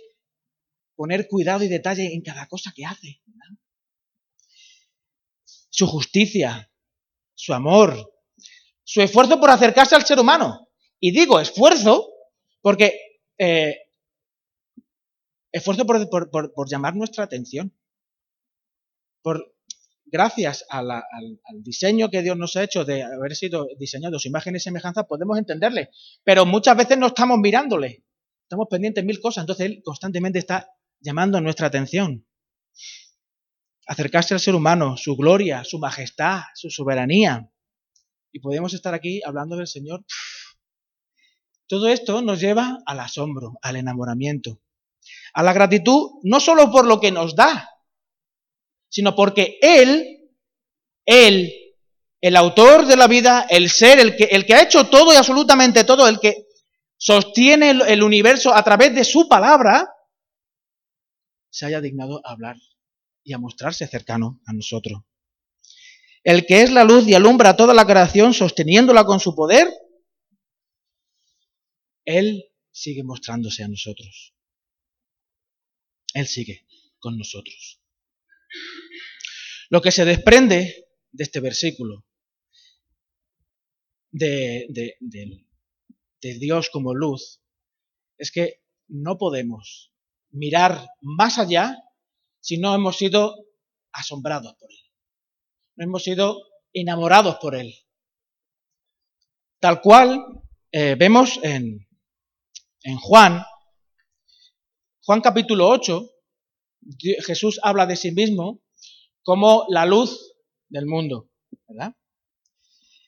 [0.95, 3.21] poner cuidado y detalle en cada cosa que hace,
[5.69, 6.71] su justicia,
[7.35, 8.11] su amor,
[8.83, 10.69] su esfuerzo por acercarse al ser humano.
[10.99, 12.09] Y digo esfuerzo
[12.61, 12.97] porque
[13.37, 13.77] eh,
[15.51, 17.73] esfuerzo por, llamar nuestra atención.
[19.21, 19.55] Por,
[20.05, 21.03] gracias al,
[21.61, 25.37] diseño que Dios nos ha hecho de haber sido diseñado su imagen y semejanza, podemos
[25.37, 25.89] entenderle.
[26.23, 28.03] Pero muchas veces no estamos mirándole.
[28.43, 29.43] Estamos pendientes de mil cosas.
[29.43, 30.69] Entonces Él constantemente está
[30.99, 32.25] llamando nuestra atención.
[33.87, 37.49] Acercarse al ser humano, su gloria, su majestad, su soberanía
[38.33, 40.03] y podemos estar aquí hablando del Señor.
[41.67, 44.59] Todo esto nos lleva al asombro, al enamoramiento,
[45.33, 47.69] a la gratitud, no solo por lo que nos da,
[48.89, 50.31] sino porque Él,
[51.05, 51.53] Él,
[52.21, 56.07] el autor de la vida, el ser, el que, ha hecho todo y absolutamente todo,
[56.07, 56.47] el que
[56.97, 59.87] sostiene el, el universo a través de su palabra,
[61.51, 62.55] se haya dignado hablar
[63.23, 65.03] y a mostrarse cercano a nosotros
[66.23, 69.67] el que es la luz y alumbra toda la creación sosteniéndola con su poder,
[72.05, 74.33] Él sigue mostrándose a nosotros.
[76.13, 76.65] Él sigue
[76.99, 77.81] con nosotros.
[79.69, 82.05] Lo que se desprende de este versículo,
[84.11, 87.41] de, de Dios como luz,
[88.17, 89.91] es que no podemos
[90.29, 91.82] mirar más allá
[92.43, 93.35] si no hemos sido
[93.93, 94.83] asombrados por Él
[95.77, 96.41] hemos sido
[96.73, 97.73] enamorados por Él.
[99.59, 100.23] Tal cual
[100.71, 101.87] eh, vemos en,
[102.83, 103.43] en Juan,
[105.05, 106.09] Juan capítulo 8,
[107.25, 108.61] Jesús habla de sí mismo
[109.23, 110.35] como la luz
[110.69, 111.29] del mundo.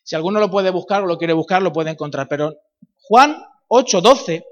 [0.03, 2.27] Si alguno lo puede buscar o lo quiere buscar, lo puede encontrar.
[2.29, 2.53] Pero
[3.01, 4.45] Juan 8, 12,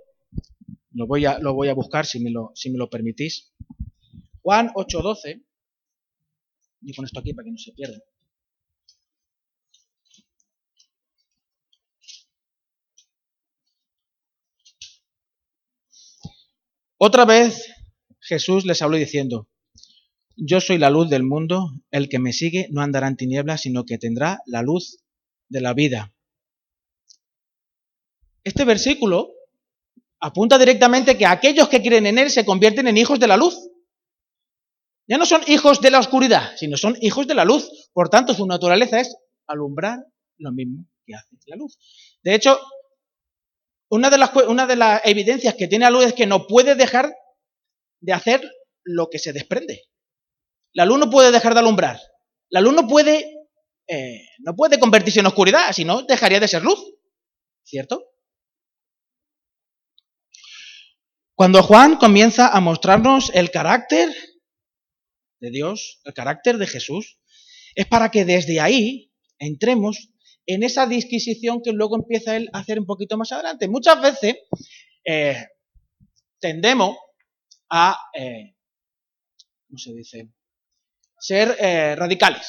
[0.91, 3.53] lo voy a, lo voy a buscar si me lo, si me lo permitís.
[4.43, 5.41] Juan 8, 12,
[6.81, 7.97] y con esto aquí para que no se pierda.
[16.97, 17.73] Otra vez
[18.19, 19.49] Jesús les habló diciendo,
[20.35, 23.85] yo soy la luz del mundo, el que me sigue no andará en tinieblas, sino
[23.85, 24.99] que tendrá la luz
[25.49, 26.13] de la vida.
[28.43, 29.29] Este versículo
[30.19, 33.69] apunta directamente que aquellos que creen en Él se convierten en hijos de la luz.
[35.07, 37.89] Ya no son hijos de la oscuridad, sino son hijos de la luz.
[37.93, 39.15] Por tanto, su naturaleza es
[39.47, 39.99] alumbrar
[40.37, 41.77] lo mismo que hace la luz.
[42.23, 42.57] De hecho,
[43.89, 47.13] una de, las, evidencias que tiene la luz es que no puede dejar
[47.99, 48.41] de hacer
[48.83, 49.83] lo que se desprende.
[50.73, 51.99] La luz no puede dejar de alumbrar.
[52.49, 53.47] La luz no puede,
[53.87, 56.79] eh, no puede convertirse en oscuridad, si no, dejaría de ser luz.
[57.63, 58.03] ¿Cierto?
[61.35, 64.09] Cuando Juan comienza a mostrarnos el carácter
[65.43, 67.19] de Dios, el carácter de Jesús,
[67.75, 70.09] es para que desde ahí entremos
[70.45, 73.67] en esa disquisición que luego empieza él a hacer un poquito más adelante.
[73.67, 74.37] Muchas veces
[75.03, 75.47] eh,
[76.39, 76.95] tendemos
[77.69, 78.55] a, eh.
[81.19, 82.47] Ser eh, radicales.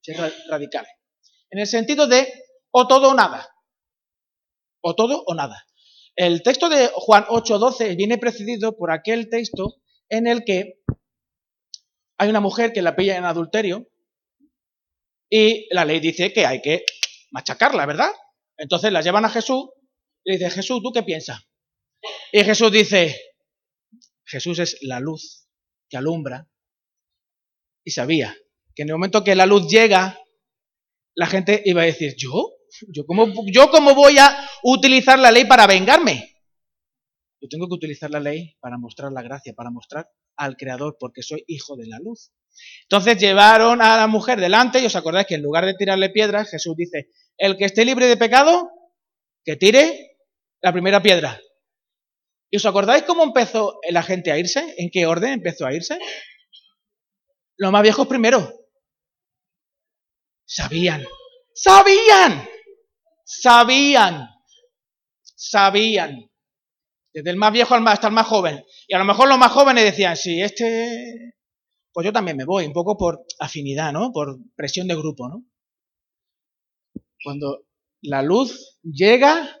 [0.00, 0.16] Ser
[0.48, 0.92] radicales.
[1.50, 2.32] En el sentido de
[2.70, 3.46] o todo o nada.
[4.80, 5.66] O todo o nada.
[6.16, 10.80] El texto de Juan 8:12 viene precedido por aquel texto en el que
[12.20, 13.88] hay una mujer que la pilla en adulterio
[15.30, 16.84] y la ley dice que hay que
[17.30, 18.10] machacarla, ¿verdad?
[18.58, 19.70] Entonces la llevan a Jesús
[20.22, 21.40] y le dice, Jesús, ¿tú qué piensas?
[22.30, 23.18] Y Jesús dice,
[24.26, 25.48] Jesús es la luz
[25.88, 26.46] que alumbra.
[27.86, 28.36] Y sabía
[28.74, 30.20] que en el momento que la luz llega,
[31.14, 32.50] la gente iba a decir, ¿yo?
[32.88, 36.36] ¿Yo cómo, ¿Yo cómo voy a utilizar la ley para vengarme?
[37.40, 41.22] Yo tengo que utilizar la ley para mostrar la gracia, para mostrar al Creador, porque
[41.22, 42.32] soy hijo de la luz.
[42.82, 46.50] Entonces llevaron a la mujer delante y os acordáis que en lugar de tirarle piedras,
[46.50, 48.70] Jesús dice, el que esté libre de pecado,
[49.44, 50.16] que tire
[50.62, 51.40] la primera piedra.
[52.50, 54.74] ¿Y os acordáis cómo empezó la gente a irse?
[54.78, 55.98] ¿En qué orden empezó a irse?
[57.56, 58.52] Los más viejos primero.
[60.44, 61.06] Sabían,
[61.54, 62.48] sabían,
[63.24, 64.28] sabían,
[65.22, 66.29] sabían.
[67.12, 68.64] Desde el más viejo hasta el más joven.
[68.86, 71.34] Y a lo mejor los más jóvenes decían, sí, este,
[71.92, 74.12] pues yo también me voy, un poco por afinidad, ¿no?
[74.12, 75.44] Por presión de grupo, ¿no?
[77.22, 77.66] Cuando
[78.00, 79.60] la luz llega,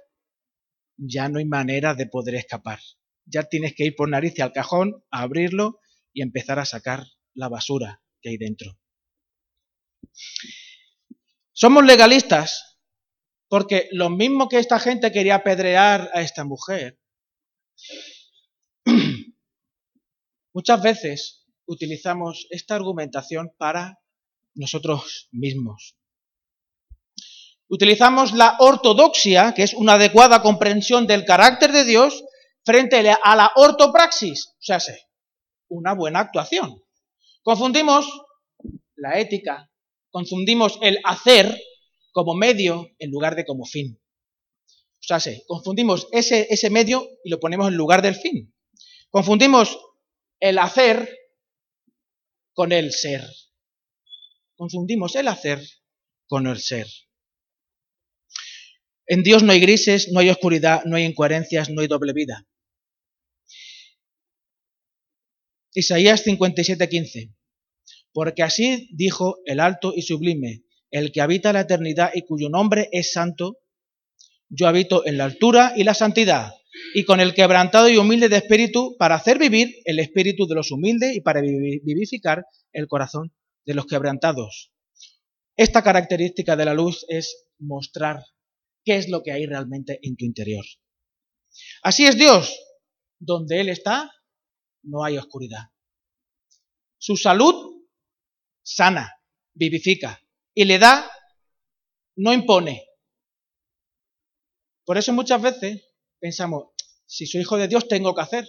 [0.96, 2.78] ya no hay manera de poder escapar.
[3.26, 5.80] Ya tienes que ir por nariz al cajón, abrirlo
[6.12, 8.78] y empezar a sacar la basura que hay dentro.
[11.52, 12.78] Somos legalistas
[13.48, 16.99] porque lo mismo que esta gente quería apedrear a esta mujer,
[20.52, 23.98] muchas veces utilizamos esta argumentación para
[24.54, 25.96] nosotros mismos.
[27.68, 32.24] Utilizamos la ortodoxia, que es una adecuada comprensión del carácter de Dios,
[32.64, 34.78] frente a la ortopraxis, o sea,
[35.68, 36.82] una buena actuación.
[37.42, 38.06] Confundimos
[38.96, 39.70] la ética,
[40.10, 41.60] confundimos el hacer
[42.12, 43.99] como medio en lugar de como fin.
[45.02, 48.54] O sea, confundimos ese, ese medio y lo ponemos en lugar del fin.
[49.10, 49.78] Confundimos
[50.38, 51.08] el hacer
[52.52, 53.24] con el ser.
[54.56, 55.60] Confundimos el hacer
[56.26, 56.86] con el ser.
[59.06, 62.46] En Dios no hay grises, no hay oscuridad, no hay incoherencias, no hay doble vida.
[65.72, 67.34] Isaías 57:15.
[68.12, 72.88] Porque así dijo el alto y sublime, el que habita la eternidad y cuyo nombre
[72.92, 73.59] es santo,
[74.50, 76.52] yo habito en la altura y la santidad,
[76.94, 80.70] y con el quebrantado y humilde de espíritu, para hacer vivir el espíritu de los
[80.70, 83.32] humildes y para vivificar el corazón
[83.64, 84.72] de los quebrantados.
[85.56, 88.24] Esta característica de la luz es mostrar
[88.84, 90.64] qué es lo que hay realmente en tu interior.
[91.82, 92.58] Así es Dios.
[93.18, 94.10] Donde Él está,
[94.82, 95.64] no hay oscuridad.
[96.98, 97.84] Su salud
[98.62, 99.12] sana,
[99.54, 100.20] vivifica
[100.54, 101.10] y le da,
[102.16, 102.84] no impone.
[104.84, 105.82] Por eso muchas veces
[106.18, 106.68] pensamos,
[107.06, 108.48] si soy hijo de Dios tengo que hacer.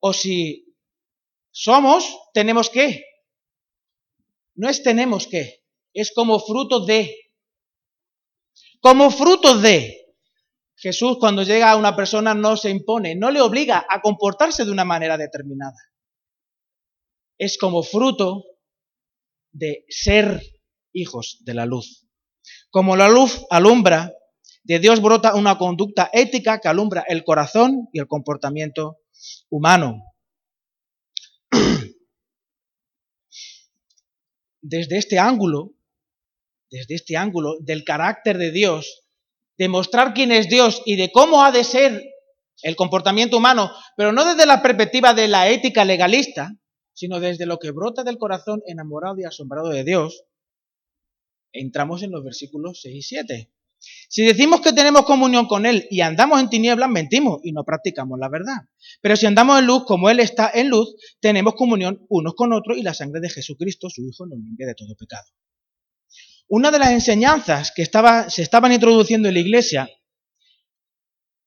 [0.00, 0.74] O si
[1.50, 3.04] somos, tenemos que.
[4.54, 7.14] No es tenemos que, es como fruto de
[8.80, 9.94] como fruto de.
[10.76, 14.70] Jesús cuando llega a una persona no se impone, no le obliga a comportarse de
[14.70, 15.76] una manera determinada.
[17.36, 18.44] Es como fruto
[19.50, 20.40] de ser
[20.92, 22.06] hijos de la luz.
[22.70, 24.12] Como la luz alumbra,
[24.68, 28.98] de Dios brota una conducta ética que alumbra el corazón y el comportamiento
[29.48, 30.04] humano.
[34.60, 35.72] Desde este ángulo,
[36.70, 39.06] desde este ángulo del carácter de Dios,
[39.56, 42.04] de mostrar quién es Dios y de cómo ha de ser
[42.62, 46.54] el comportamiento humano, pero no desde la perspectiva de la ética legalista,
[46.92, 50.24] sino desde lo que brota del corazón enamorado y asombrado de Dios,
[51.52, 53.50] entramos en los versículos 6 y 7.
[53.80, 58.18] Si decimos que tenemos comunión con Él y andamos en tinieblas, mentimos y no practicamos
[58.18, 58.56] la verdad.
[59.00, 62.78] Pero si andamos en luz, como Él está en luz, tenemos comunión unos con otros
[62.78, 65.26] y la sangre de Jesucristo, su Hijo, nos limpia de todo pecado.
[66.48, 69.90] Una de las enseñanzas que se estaban introduciendo en la iglesia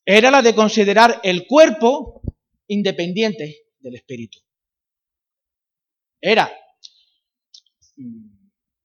[0.06, 2.22] era la de considerar el cuerpo
[2.68, 4.40] independiente del espíritu.
[6.22, 6.52] Era,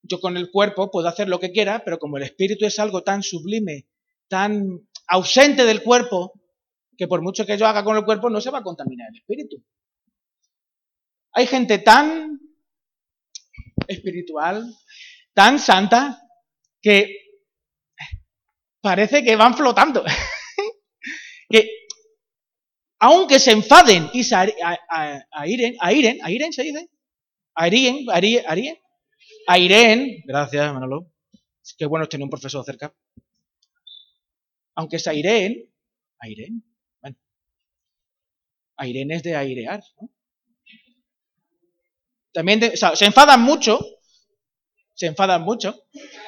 [0.09, 3.03] yo con el cuerpo puedo hacer lo que quiera, pero como el espíritu es algo
[3.03, 3.87] tan sublime,
[4.29, 6.33] tan ausente del cuerpo,
[6.97, 9.19] que por mucho que yo haga con el cuerpo no se va a contaminar el
[9.19, 9.63] espíritu.
[11.33, 12.41] Hay gente tan
[13.87, 14.65] espiritual,
[15.35, 16.23] tan santa
[16.81, 17.15] que
[18.81, 20.03] parece que van flotando.
[21.51, 21.69] que
[22.99, 26.89] aunque se enfaden y se airen, airen, airen se dice,
[27.55, 28.77] airen, airen,
[29.47, 31.13] airen, gracias Manolo,
[31.77, 32.95] qué bueno tener un profesor cerca.
[34.75, 35.73] Aunque se airen,
[36.19, 36.63] airen,
[37.01, 37.17] bueno,
[38.77, 40.11] airen es de airear, ¿no?
[42.33, 43.81] También se enfadan mucho,
[44.93, 45.87] se enfadan mucho,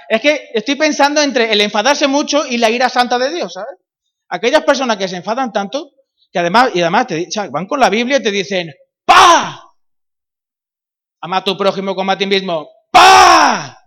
[0.09, 3.77] es que estoy pensando entre el enfadarse mucho y la ira santa de Dios, ¿sabes?
[4.31, 5.91] Aquellas personas que se enfadan tanto,
[6.33, 8.73] que además, y además te, van con la Biblia y te dicen,
[9.05, 9.63] ¡pa!
[11.21, 13.79] Ama a tu prójimo como a ti mismo, ¡pa!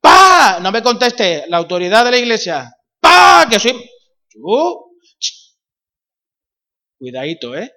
[0.00, 0.58] ¡Pa!
[0.60, 3.46] No me conteste, la autoridad de la iglesia, ¡pa!
[3.50, 3.90] Que soy...
[6.98, 7.72] Cuidadito, ¿eh?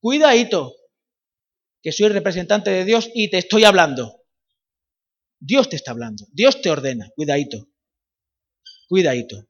[0.00, 0.74] Cuidadito,
[1.82, 4.22] que soy representante de Dios y te estoy hablando.
[5.38, 7.68] Dios te está hablando, Dios te ordena, cuidadito,
[8.88, 9.48] cuidadito.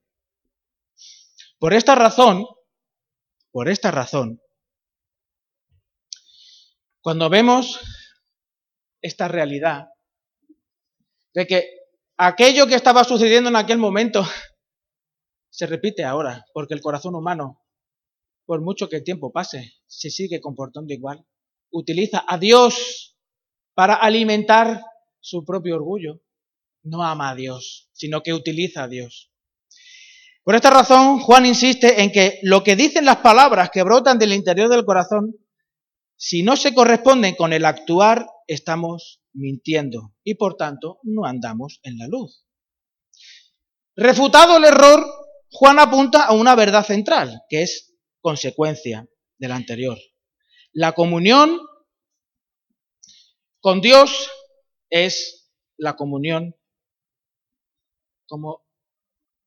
[1.59, 2.45] Por esta razón,
[3.51, 4.43] por esta razón,
[7.07, 7.79] cuando vemos
[9.01, 9.91] esta realidad
[11.35, 11.65] de que
[12.17, 14.27] aquello que estaba sucediendo en aquel momento
[15.49, 17.63] se repite ahora, porque el corazón humano,
[18.45, 21.25] por mucho que el tiempo pase, se sigue comportando igual.
[21.71, 23.17] Utiliza a Dios
[23.75, 24.83] para alimentar
[25.21, 26.23] su propio orgullo.
[26.83, 29.31] No ama a Dios, sino que utiliza a Dios.
[30.43, 34.33] Por esta razón, Juan insiste en que lo que dicen las palabras que brotan del
[34.33, 35.37] interior del corazón,
[36.17, 41.99] si no se corresponden con el actuar, estamos mintiendo y por tanto no andamos en
[41.99, 42.47] la luz.
[43.95, 45.05] Refutado el error,
[45.51, 49.99] Juan apunta a una verdad central, que es consecuencia del anterior.
[50.73, 51.61] La comunión
[53.61, 54.31] con Dios
[54.91, 56.55] es la comunión
[58.27, 58.67] como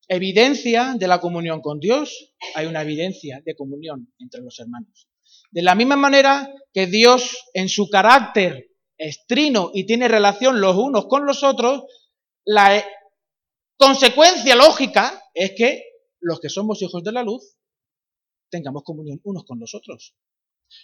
[0.08, 5.08] evidencia de la comunión con Dios, hay una evidencia de comunión entre los hermanos.
[5.52, 10.76] De la misma manera que Dios en su carácter es trino y tiene relación los
[10.76, 11.84] unos con los otros,
[12.46, 12.86] la e,
[13.78, 15.84] consecuencia lógica es que
[16.20, 17.56] los que somos hijos de la luz
[18.50, 20.16] tengamos comunión unos con los otros.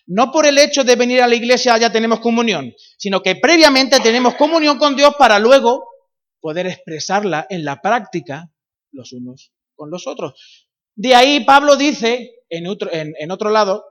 [0.08, 4.00] No por el hecho de venir a la iglesia ya tenemos comunión, sino que previamente
[4.00, 5.84] tenemos comunión con Dios para luego
[6.40, 8.52] poder expresarla en la práctica
[8.92, 10.68] los unos con los otros.
[10.96, 13.84] De ahí Pablo dice en otro, en, otro lado,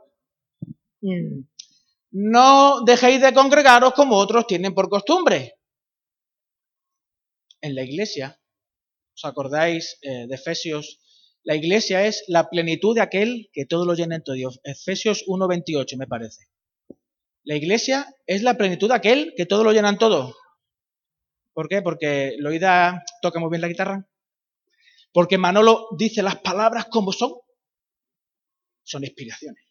[2.10, 5.54] no dejéis de congregaros como otros tienen por costumbre.
[7.60, 8.40] En la iglesia,
[9.14, 11.00] ¿os acordáis eh, de Efesios?
[11.42, 14.60] La iglesia es la plenitud de aquel que todo lo llena en todo Dios.
[14.64, 16.46] Efesios 1.28 me parece.
[17.42, 20.34] La iglesia es la plenitud de aquel que todo lo llena en todo.
[21.52, 21.82] ¿Por qué?
[21.82, 24.08] Porque Loida toca muy bien la guitarra.
[25.12, 27.34] Porque Manolo dice las palabras como son.
[28.82, 29.64] Son inspiraciones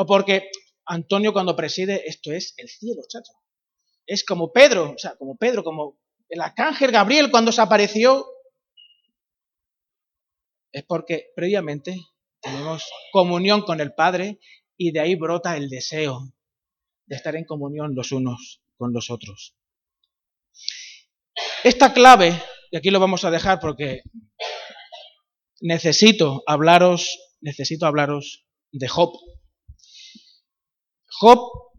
[0.00, 0.50] O porque
[0.86, 3.34] Antonio cuando preside, esto es el cielo, chacho.
[4.06, 8.26] Es como Pedro, o sea, como Pedro, como el arcángel Gabriel cuando se apareció.
[10.72, 11.98] Es porque previamente
[12.40, 14.40] tenemos comunión con el Padre
[14.78, 16.32] y de ahí brota el deseo
[17.04, 19.54] de estar en comunión los unos con los otros.
[21.62, 24.00] Esta clave y aquí lo vamos a dejar porque
[25.60, 29.12] necesito hablaros, necesito hablaros de Job.
[31.20, 31.74] Job,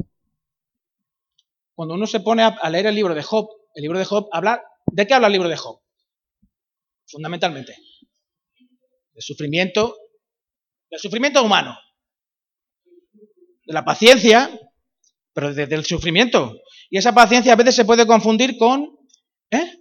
[1.73, 4.63] cuando uno se pone a leer el libro de Job, el libro de Job habla,
[4.86, 5.82] ¿de qué habla el libro de Job?
[7.08, 7.75] Fundamentalmente,
[9.13, 9.97] de sufrimiento,
[10.91, 11.75] del sufrimiento humano,
[13.65, 14.47] de la paciencia,
[15.34, 16.62] pero desde el sufrimiento.
[16.91, 18.95] Y esa paciencia a veces se puede confundir con,
[19.49, 19.75] ¿eh?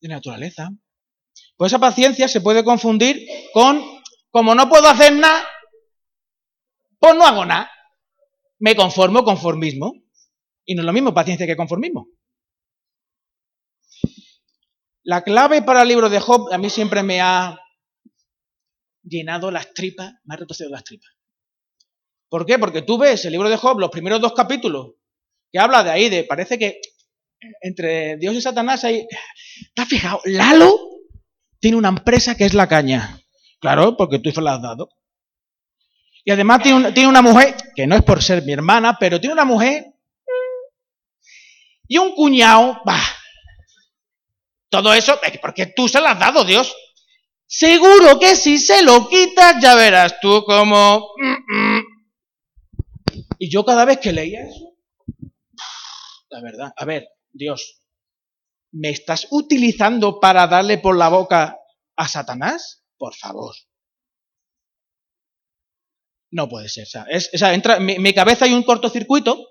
[0.00, 0.70] de naturaleza.
[1.56, 3.82] Pues esa paciencia se puede confundir con,
[4.30, 5.44] como no puedo hacer nada,
[6.98, 7.70] pues no hago nada.
[8.58, 9.92] Me conformo, conformismo.
[10.64, 12.08] Y no es lo mismo paciencia que conformismo.
[15.02, 17.58] La clave para el libro de Job a mí siempre me ha
[19.02, 21.10] llenado las tripas, me ha retorcido las tripas.
[22.30, 22.58] ¿Por qué?
[22.58, 24.94] Porque tú ves el libro de Job, los primeros dos capítulos,
[25.52, 26.80] que habla de ahí, de parece que
[27.60, 29.06] entre Dios y Satanás hay...
[29.74, 30.20] ¿Te has fijado?
[30.24, 30.74] Lalo
[31.60, 33.20] tiene una empresa que es la caña.
[33.60, 34.88] Claro, porque tú se la has dado.
[36.24, 39.44] Y además tiene, una mujer, que no es por ser mi hermana, pero tiene una
[39.44, 39.84] mujer
[41.86, 43.04] y un cuñado, bah.
[44.70, 46.74] Todo eso, porque tú se la has dado, Dios.
[47.46, 51.10] Seguro que si se lo quitas, ya verás tú como...
[53.38, 54.74] Y yo cada vez que leía eso,
[56.30, 57.82] la verdad, a ver, Dios,
[58.72, 61.58] ¿me estás utilizando para darle por la boca
[61.96, 62.82] a Satanás?
[62.96, 63.54] Por favor.
[66.34, 66.84] No puede ser.
[66.84, 69.50] O sea, entra, en mi, cabeza hay un cortocircuito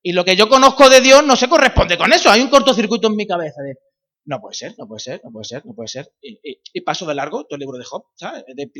[0.00, 2.30] y lo que yo conozco de Dios no se corresponde con eso.
[2.30, 3.74] Hay un cortocircuito en mi cabeza de,
[4.26, 6.12] no puede ser, no puede ser, no puede ser, no puede ser.
[6.20, 8.44] Y, paso de largo todo el libro de Job, ¿sabes?
[8.46, 8.70] Del,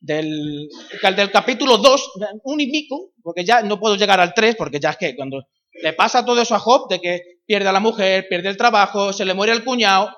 [0.00, 0.68] del,
[1.16, 2.12] del, capítulo 2,
[2.44, 5.42] un y pico, porque ya no puedo llegar al 3, porque ya es que cuando
[5.82, 9.12] le pasa todo eso a Job, de que pierde a la mujer, pierde el trabajo,
[9.12, 10.14] se le muere el cuñado.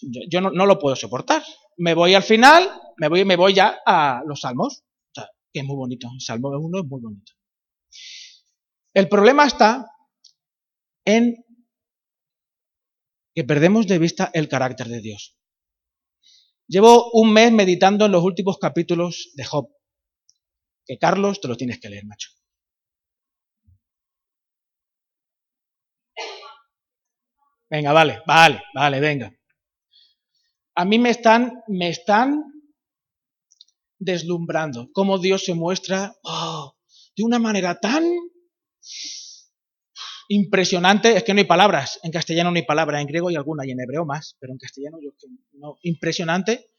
[0.00, 1.42] Yo, no, lo puedo soportar.
[1.76, 4.84] Me voy al final, me voy, me voy ya a los salmos,
[5.52, 6.08] que es muy bonito.
[6.12, 7.32] El Salmo 1 es muy bonito.
[8.94, 9.86] El problema está
[11.04, 11.44] en
[13.34, 15.36] que perdemos de vista el carácter de Dios.
[16.66, 19.70] Llevo un mes meditando en los últimos capítulos de Job,
[20.84, 22.30] que Carlos te lo tienes que leer, macho.
[27.70, 29.37] Venga, vale, vale, vale, venga.
[30.78, 32.44] A mí me están, me están
[33.98, 36.76] deslumbrando cómo Dios se muestra oh,
[37.16, 38.04] de una manera tan
[40.28, 43.66] impresionante, es que no hay palabras, en castellano no hay palabras, en griego hay alguna
[43.66, 45.10] y en hebreo más, pero en castellano yo
[45.54, 46.70] no, impresionante,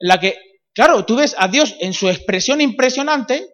[0.00, 0.34] la que,
[0.74, 3.46] claro, tú ves a Dios en su expresión impresionante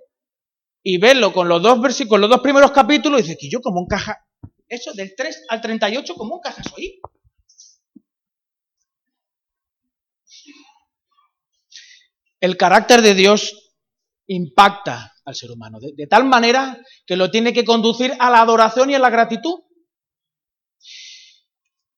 [0.83, 3.81] y verlo con los dos versículos, los dos primeros capítulos y dices que yo como
[3.81, 4.25] un caja,
[4.69, 6.99] eso del 3 al 38 como un caja soy.
[12.43, 13.71] El carácter de Dios
[14.27, 16.77] impacta al ser humano, de, tal manera
[17.07, 19.61] que lo tiene que conducir a la adoración y a la gratitud.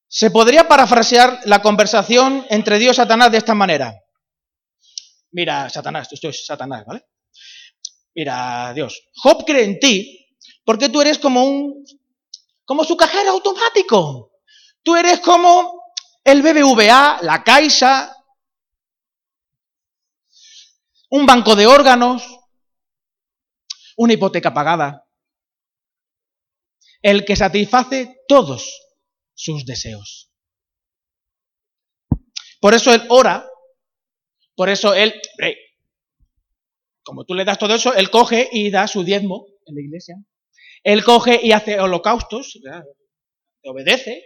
[0.07, 3.99] Se podría parafrasear la conversación entre Dios y Satanás de esta manera.
[5.33, 7.07] Mira, Satanás, esto es Satanás, ¿vale?
[8.15, 10.29] Mira, Dios, Job cree en ti
[10.63, 11.87] porque tú eres como un,
[12.67, 14.33] como su cajero automático.
[14.83, 15.81] Tú eres como
[16.23, 18.15] el BBVA, la Caixa,
[21.15, 22.25] un banco de órganos,
[23.97, 25.07] una hipoteca pagada,
[27.01, 28.97] el que satisface todos
[29.33, 30.33] sus deseos.
[32.61, 33.49] Por eso él ora,
[34.57, 35.15] por eso él,
[37.05, 40.17] como tú le das todo eso, él coge y da su diezmo en la iglesia.
[40.83, 42.59] Él coge y hace holocaustos,
[43.63, 44.25] te obedece.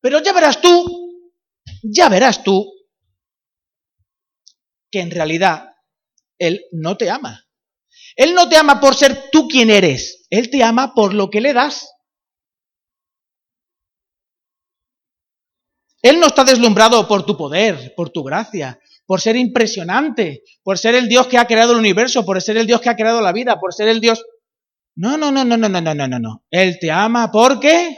[0.00, 1.32] Pero ya verás tú,
[1.82, 2.72] ya verás tú,
[4.92, 5.74] que en realidad
[6.38, 7.44] él no te ama.
[8.14, 11.40] Él no te ama por ser tú quien eres, Él te ama por lo que
[11.40, 11.88] le das.
[16.02, 20.96] Él no está deslumbrado por tu poder, por tu gracia, por ser impresionante, por ser
[20.96, 23.32] el Dios que ha creado el universo, por ser el Dios que ha creado la
[23.32, 24.24] vida, por ser el Dios...
[24.94, 26.44] No, no, no, no, no, no, no, no, no.
[26.50, 27.96] Él te ama porque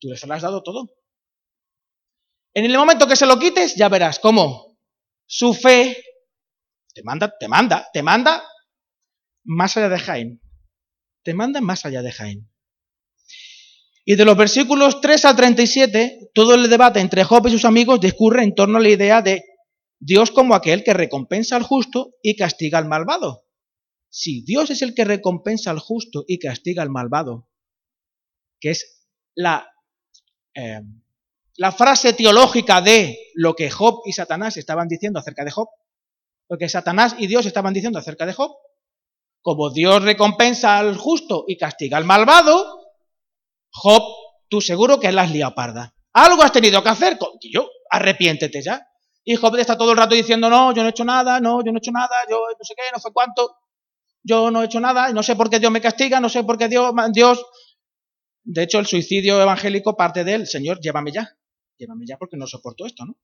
[0.00, 0.90] tú le has dado todo.
[2.56, 4.78] En el momento que se lo quites, ya verás cómo
[5.26, 6.02] su fe
[6.94, 8.42] te manda, te manda, te manda
[9.44, 10.40] más allá de Jaén.
[11.22, 12.50] Te manda más allá de Jaén.
[14.06, 18.00] Y de los versículos 3 al 37, todo el debate entre Job y sus amigos
[18.00, 19.44] discurre en torno a la idea de
[20.00, 23.44] Dios como aquel que recompensa al justo y castiga al malvado.
[24.08, 27.50] Si Dios es el que recompensa al justo y castiga al malvado,
[28.60, 29.70] que es la,
[30.54, 30.80] eh,
[31.56, 35.68] la frase teológica de lo que Job y Satanás estaban diciendo acerca de Job,
[36.48, 38.56] lo que Satanás y Dios estaban diciendo acerca de Job.
[39.40, 42.80] Como Dios recompensa al justo y castiga al malvado,
[43.70, 44.02] Job,
[44.48, 45.94] tú seguro que la has liado parda.
[46.12, 47.18] Algo has tenido que hacer,
[47.52, 48.86] yo, arrepiéntete ya.
[49.24, 51.72] Y Job está todo el rato diciendo, no, yo no he hecho nada, no, yo
[51.72, 53.56] no he hecho nada, yo no sé qué, no sé cuánto,
[54.22, 56.58] yo no he hecho nada, no sé por qué Dios me castiga, no sé por
[56.58, 57.44] qué Dios, Dios...
[58.48, 61.36] De hecho, el suicidio evangélico parte de él, Señor, llévame ya,
[61.78, 63.16] llévame ya porque no soporto esto, ¿no?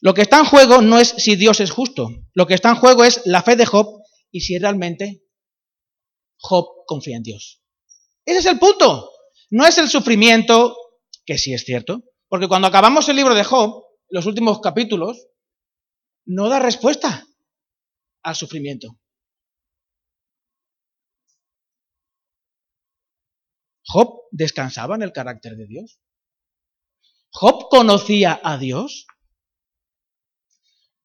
[0.00, 2.76] Lo que está en juego no es si Dios es justo, lo que está en
[2.76, 5.22] juego es la fe de Job y si realmente
[6.36, 7.62] Job confía en Dios.
[8.24, 9.10] Ese es el punto.
[9.50, 10.76] No es el sufrimiento,
[11.24, 15.26] que sí es cierto, porque cuando acabamos el libro de Job, los últimos capítulos,
[16.26, 17.26] no da respuesta
[18.22, 18.98] al sufrimiento.
[23.94, 26.00] Job descansaba en el carácter de Dios.
[27.30, 29.06] Job conocía a Dios.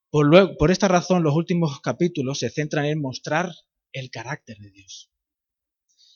[0.09, 3.51] Por, esta razón, los últimos capítulos se centran en mostrar
[3.91, 5.11] el carácter de Dios.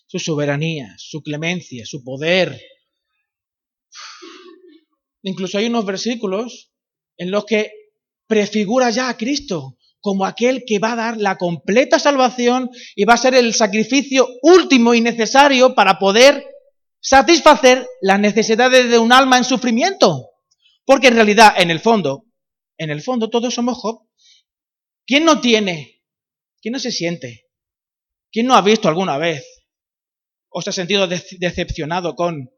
[0.07, 2.59] Su soberanía, su clemencia, su poder.
[5.21, 6.71] Incluso hay unos versículos
[7.17, 7.71] en los que
[8.25, 13.13] prefigura ya a Cristo como aquel que va a dar la completa salvación y va
[13.13, 16.52] a ser el sacrificio último y necesario para poder
[17.03, 20.29] satisfacer las necesidades de un alma en sufrimiento.
[20.85, 22.25] Porque en realidad, en el fondo,
[22.77, 24.07] en el fondo todos somos Job.
[25.05, 26.01] ¿Quién no tiene?
[26.61, 27.49] ¿Quién no se siente?
[28.31, 29.45] ¿Quién no ha visto alguna vez
[30.49, 32.49] o se ha sentido decepcionado con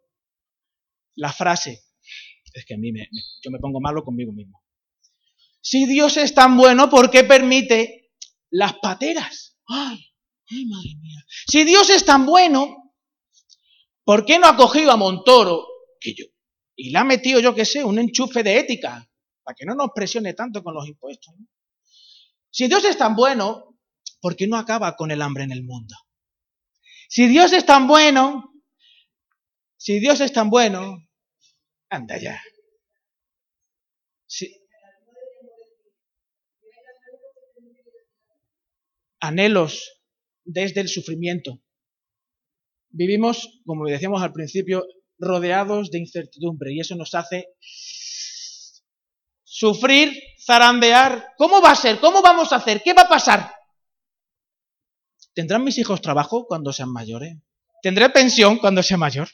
[1.15, 1.83] la frase?
[2.53, 3.09] Es que a mí me,
[3.43, 4.63] yo me pongo malo conmigo mismo.
[5.59, 8.11] Si Dios es tan bueno, ¿por qué permite
[8.51, 9.57] las pateras?
[9.67, 10.13] ¡Ay!
[10.49, 11.25] ¡Ay, madre mía!
[11.47, 12.84] Si Dios es tan bueno,
[14.05, 15.67] ¿por qué no ha cogido a Montoro
[15.99, 16.25] que yo,
[16.75, 19.09] y le ha metido, yo qué sé, un enchufe de ética
[19.43, 21.33] para que no nos presione tanto con los impuestos?
[22.49, 23.77] Si Dios es tan bueno,
[24.21, 25.95] ¿por qué no acaba con el hambre en el mundo?
[27.09, 28.53] Si Dios es tan bueno,
[29.75, 30.97] si Dios es tan bueno,
[31.89, 32.41] anda ya.
[39.19, 40.01] Anhelos
[40.43, 41.64] desde el sufrimiento.
[42.97, 44.85] Vivimos, como decíamos al principio,
[45.19, 47.49] rodeados de incertidumbre y eso nos hace
[49.43, 50.13] sufrir,
[50.45, 51.33] zarandear.
[51.37, 51.99] ¿Cómo va a ser?
[51.99, 52.81] ¿Cómo vamos a hacer?
[52.81, 53.51] ¿Qué va a pasar?
[55.33, 57.35] ¿Tendrán mis hijos trabajo cuando sean mayores?
[57.81, 59.27] ¿Tendré pensión cuando sea mayor?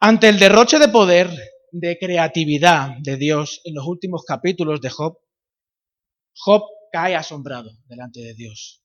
[0.00, 1.30] Ante el derroche de poder,
[1.70, 5.16] de creatividad de Dios en los últimos capítulos de Job,
[6.34, 8.81] Job cae asombrado delante de Dios.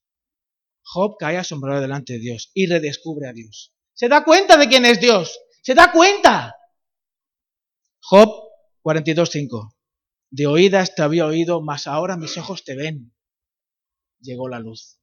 [0.90, 3.74] Job cae asombrado delante de Dios y redescubre a Dios.
[3.92, 5.38] Se da cuenta de quién es Dios.
[5.62, 6.56] Se da cuenta.
[8.00, 8.30] Job
[8.82, 9.74] 42.5.
[10.30, 13.14] De oídas te había oído, mas ahora mis ojos te ven.
[14.20, 14.98] Llegó la luz.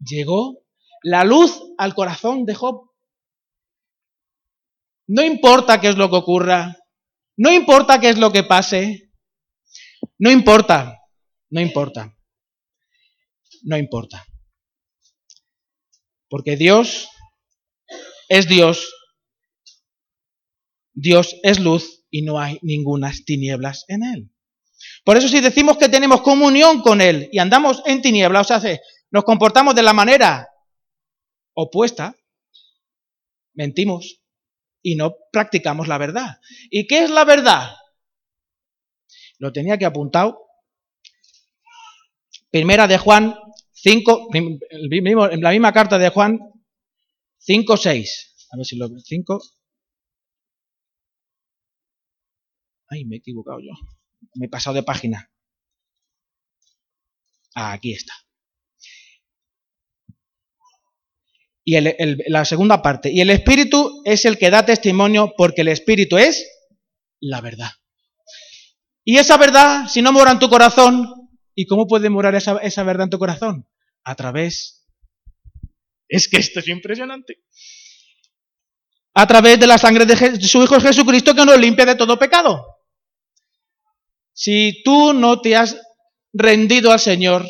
[0.00, 0.66] Llegó
[1.02, 2.90] la luz al corazón de Job.
[5.06, 6.76] No importa qué es lo que ocurra,
[7.36, 9.12] no importa qué es lo que pase,
[10.18, 11.00] no importa,
[11.50, 12.16] no importa,
[13.62, 14.26] no importa.
[16.34, 17.08] Porque Dios
[18.28, 18.92] es Dios,
[20.92, 24.34] Dios es luz y no hay ninguna tinieblas en Él.
[25.04, 28.80] Por eso si decimos que tenemos comunión con Él y andamos en tinieblas, o sea,
[29.12, 30.48] nos comportamos de la manera
[31.52, 32.16] opuesta,
[33.52, 34.20] mentimos
[34.82, 36.40] y no practicamos la verdad.
[36.68, 37.76] ¿Y qué es la verdad?
[39.38, 40.40] Lo tenía que apuntado.
[42.50, 43.38] Primera de Juan
[43.84, 46.40] 5, en la misma carta de Juan
[47.36, 48.48] 5, 6.
[48.52, 49.42] A ver si lo 5.
[52.88, 53.72] Ay, me he equivocado yo.
[54.36, 55.30] Me he pasado de página.
[57.54, 58.14] Ah, aquí está.
[61.62, 61.78] Y
[62.30, 63.12] la segunda parte.
[63.12, 66.50] Y el Espíritu es el que da testimonio porque el Espíritu es
[67.20, 67.70] la verdad.
[69.04, 71.06] Y esa verdad, si no mora en tu corazón,
[71.54, 73.68] ¿y cómo puede morar esa, esa verdad en tu corazón?
[74.04, 74.86] A través...
[76.08, 77.42] Es que esto es impresionante.
[79.14, 82.64] A través de la sangre de, su Hijo Jesucristo que nos limpia de todo pecado.
[84.32, 85.80] Si tú no te has
[86.32, 87.46] rendido al Señor,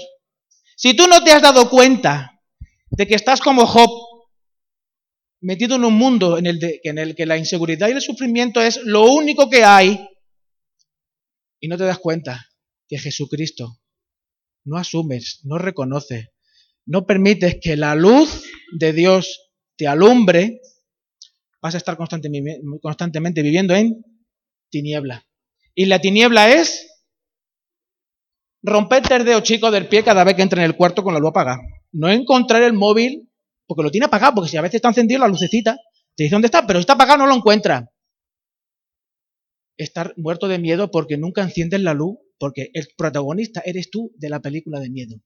[0.76, 2.40] si tú no te has dado cuenta
[2.90, 3.90] de que estás como Job,
[5.40, 9.48] metido en un mundo en el, que la inseguridad y el sufrimiento es lo único
[9.48, 10.06] que hay,
[11.60, 12.50] y no te das cuenta
[12.88, 13.80] que Jesucristo
[14.64, 16.33] no asumes, no reconoce,
[16.86, 20.60] no permites que la luz de Dios te alumbre,
[21.62, 24.04] vas a estar constantemente, viviendo en
[24.70, 25.26] tiniebla.
[25.74, 26.90] Y la tiniebla es
[28.62, 31.20] romperte el dedo chico del pie cada vez que entra en el cuarto con la
[31.20, 31.60] luz apagada.
[31.92, 33.30] No encontrar el móvil
[33.66, 35.76] porque lo tiene apagado, porque si a veces está encendido la lucecita,
[36.16, 37.90] te dice dónde está, pero está apagado, no lo encuentra.
[39.76, 44.28] Estar muerto de miedo porque nunca enciendes la luz, porque el protagonista eres tú de
[44.28, 45.16] la película de miedo.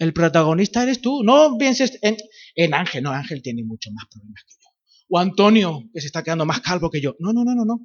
[0.00, 1.22] El protagonista eres tú.
[1.22, 4.68] No pienses en, Ángel, no, Ángel tiene mucho más problemas que yo.
[5.10, 7.16] O Antonio, que se está quedando más calvo que yo.
[7.18, 7.80] No, no, no, no, no.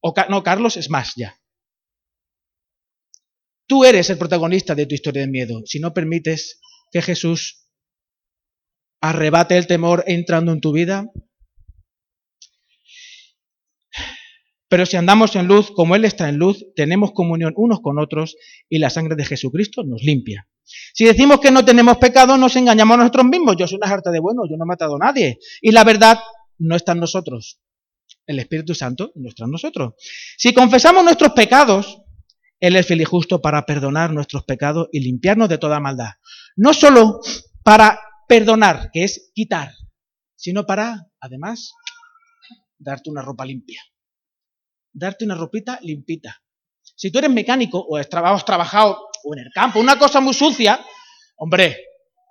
[0.00, 1.36] O no, Carlos es más ya.
[3.66, 6.60] Tú eres el protagonista de tu historia de miedo si no permites
[6.92, 7.66] que Jesús
[9.00, 11.10] arrebate el temor entrando en tu vida.
[14.68, 18.36] Pero si andamos en luz, como Él está en luz, tenemos comunión unos con otros
[18.68, 20.48] y la sangre de Jesucristo nos limpia.
[20.92, 23.56] Si decimos que no tenemos pecado, nos engañamos a nosotros mismos.
[23.56, 25.38] Yo soy una harta de bueno, yo no he matado a nadie.
[25.60, 26.18] Y la verdad
[26.58, 27.60] no está en nosotros.
[28.26, 29.94] El Espíritu Santo no está en nosotros.
[30.36, 32.02] Si confesamos nuestros pecados,
[32.60, 36.12] Él es fiel y justo para perdonar nuestros pecados y limpiarnos de toda maldad.
[36.56, 37.20] No solo
[37.62, 39.72] para perdonar, que es quitar,
[40.36, 41.72] sino para, además,
[42.78, 43.82] darte una ropa limpia.
[44.92, 46.42] Darte una ropita limpita.
[46.96, 50.84] Si tú eres mecánico o has trabajado o en el campo, una cosa muy sucia,
[51.36, 51.84] hombre,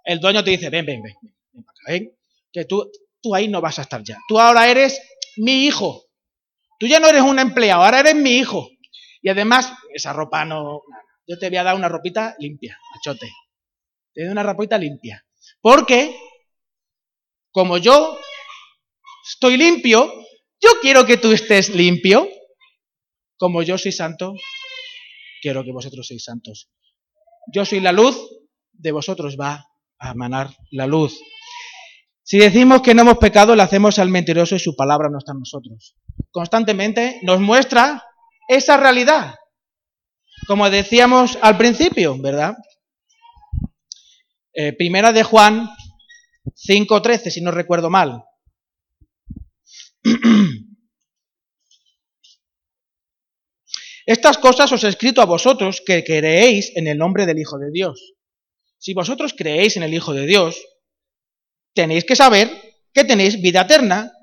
[0.04, 2.18] el dueño te dice, ven, ven, ven, ven, ven
[2.52, 2.90] que tú,
[3.22, 4.18] tú ahí no vas a estar ya.
[4.28, 5.00] Tú ahora eres
[5.38, 6.06] mi hijo.
[6.80, 8.70] Tú ya no eres un empleado, ahora eres mi hijo.
[9.22, 10.82] Y además, esa ropa no...
[11.28, 13.30] Yo te voy a dar una ropita limpia, machote.
[14.14, 15.26] Te doy una ropita limpia.
[15.62, 16.18] Porque,
[17.52, 18.18] como yo
[19.30, 20.12] estoy limpio,
[20.62, 22.30] yo quiero que tú estés limpio.
[23.38, 24.34] como yo soy santo,
[25.42, 26.70] quiero que vosotros seáis santos.
[27.54, 28.18] Yo soy la luz,
[28.74, 29.66] de vosotros va
[30.00, 31.20] a emanar la luz.
[32.24, 35.32] Si decimos que no hemos pecado, le hacemos al mentiroso y su palabra no está
[35.32, 35.96] en nosotros.
[36.30, 38.04] Constantemente nos muestra
[38.50, 39.36] esa realidad,
[40.46, 42.56] como decíamos al principio, ¿verdad?
[44.54, 45.70] Eh, primera de Juan
[46.68, 48.24] 5.13, si no recuerdo mal.
[54.08, 57.72] Estas cosas os he escrito a vosotros que creéis en el nombre del Hijo de
[57.72, 58.16] Dios.
[58.80, 60.64] Si vosotros creéis en el Hijo de Dios,
[61.74, 62.48] tenéis que saber
[62.94, 64.14] que tenéis vida eterna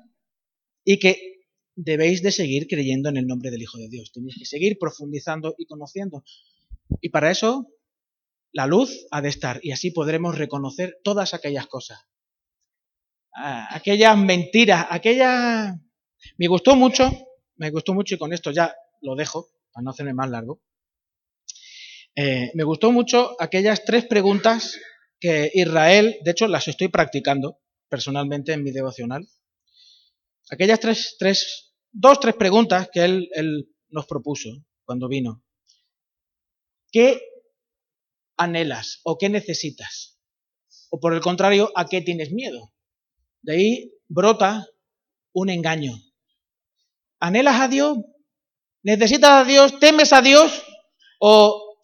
[0.83, 4.11] y que debéis de seguir creyendo en el nombre del Hijo de Dios.
[4.11, 6.23] Tenéis que seguir profundizando y conociendo.
[6.99, 7.67] Y para eso
[8.53, 11.99] la luz ha de estar y así podremos reconocer todas aquellas cosas.
[13.35, 15.75] Ah, aquellas mentiras, aquellas...
[16.39, 17.07] Me gustó mucho,
[17.57, 20.61] me gustó mucho y con esto ya lo dejo para no hacerme más largo,
[22.15, 24.79] eh, me gustó mucho aquellas tres preguntas
[25.19, 27.59] que Israel, de hecho las estoy practicando
[27.89, 29.27] personalmente en mi devocional,
[30.49, 34.49] aquellas tres, tres dos, tres preguntas que él, él nos propuso
[34.85, 35.43] cuando vino.
[36.89, 37.19] ¿Qué
[38.37, 40.17] anhelas o qué necesitas?
[40.89, 42.71] O por el contrario, ¿a qué tienes miedo?
[43.41, 44.65] De ahí brota
[45.33, 45.91] un engaño.
[47.19, 47.97] ¿Anhelas a Dios?
[48.85, 49.79] ¿Necesitas a Dios?
[49.79, 50.63] ¿Temes a Dios?
[51.19, 51.79] ¿O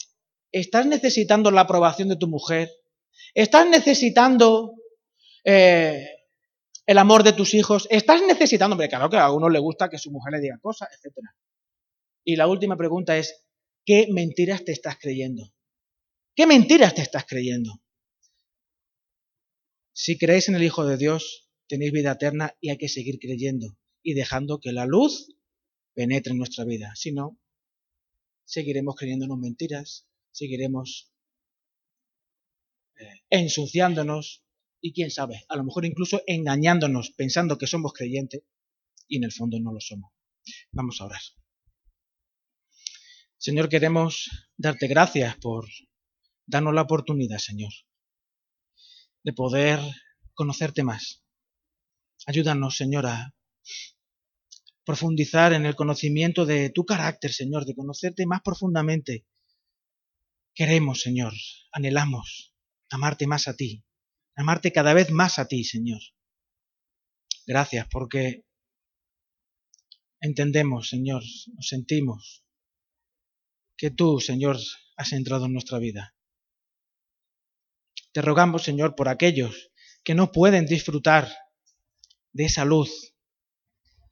[0.51, 2.69] estás necesitando la aprobación de tu mujer?
[3.33, 4.75] ¿Estás necesitando
[5.43, 6.05] eh,
[6.85, 7.87] el amor de tus hijos?
[7.89, 11.35] ¿Estás necesitando, claro que a uno le gusta que su mujer le diga cosas, etcétera?
[12.23, 13.47] Y la última pregunta es,
[13.83, 15.51] ¿qué mentiras te estás creyendo?
[16.35, 17.81] ¿Qué mentiras te estás creyendo?
[19.91, 23.75] Si creéis en el Hijo de Dios, tenéis vida eterna y hay que seguir creyendo
[24.03, 25.29] y dejando que la luz
[25.93, 26.93] penetre en nuestra vida.
[26.95, 27.39] Si no,
[28.45, 31.11] seguiremos creyéndonos mentiras, seguiremos
[32.99, 34.43] eh, ensuciándonos
[34.81, 38.43] y quién sabe, a lo mejor incluso engañándonos pensando que somos creyentes
[39.07, 40.11] y en el fondo no lo somos.
[40.71, 41.21] Vamos a orar.
[43.37, 45.67] Señor, queremos darte gracias por
[46.45, 47.71] darnos la oportunidad, Señor,
[49.23, 49.79] de poder
[50.33, 51.23] conocerte más.
[52.25, 53.33] Ayúdanos, Señor, a
[54.85, 59.25] profundizar en el conocimiento de tu carácter, Señor, de conocerte más profundamente.
[60.53, 61.33] Queremos, Señor,
[61.71, 62.51] anhelamos
[62.91, 63.83] amarte más a ti,
[64.35, 66.01] amarte cada vez más a ti, Señor.
[67.47, 68.45] Gracias porque
[70.19, 71.23] entendemos, Señor,
[71.55, 72.43] nos sentimos
[73.77, 74.57] que tú, Señor,
[74.97, 76.15] has entrado en nuestra vida.
[78.11, 79.71] Te rogamos, Señor, por aquellos
[80.03, 81.31] que no pueden disfrutar
[82.33, 83.10] de esa luz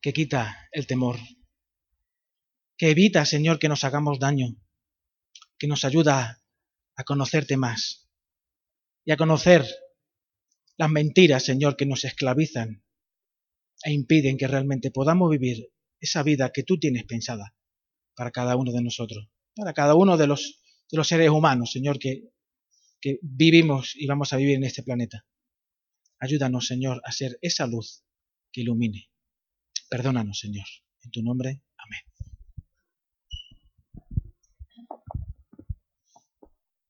[0.02, 1.18] que quita el temor,
[2.78, 4.56] que evita, Señor, que nos hagamos daño,
[5.58, 6.42] que nos ayuda
[6.96, 8.10] a conocerte más
[9.04, 9.66] y a conocer
[10.78, 12.84] las mentiras, Señor, que nos esclavizan
[13.84, 17.54] e impiden que realmente podamos vivir esa vida que tú tienes pensada
[18.16, 22.00] para cada uno de nosotros, para cada uno de los, de los seres humanos, Señor,
[22.00, 22.32] que,
[23.02, 25.26] que vivimos y vamos a vivir en este planeta.
[26.20, 28.04] Ayúdanos, Señor, a ser esa luz
[28.52, 29.09] que ilumine.
[29.90, 30.68] Perdónanos, Señor.
[31.04, 31.62] En tu nombre.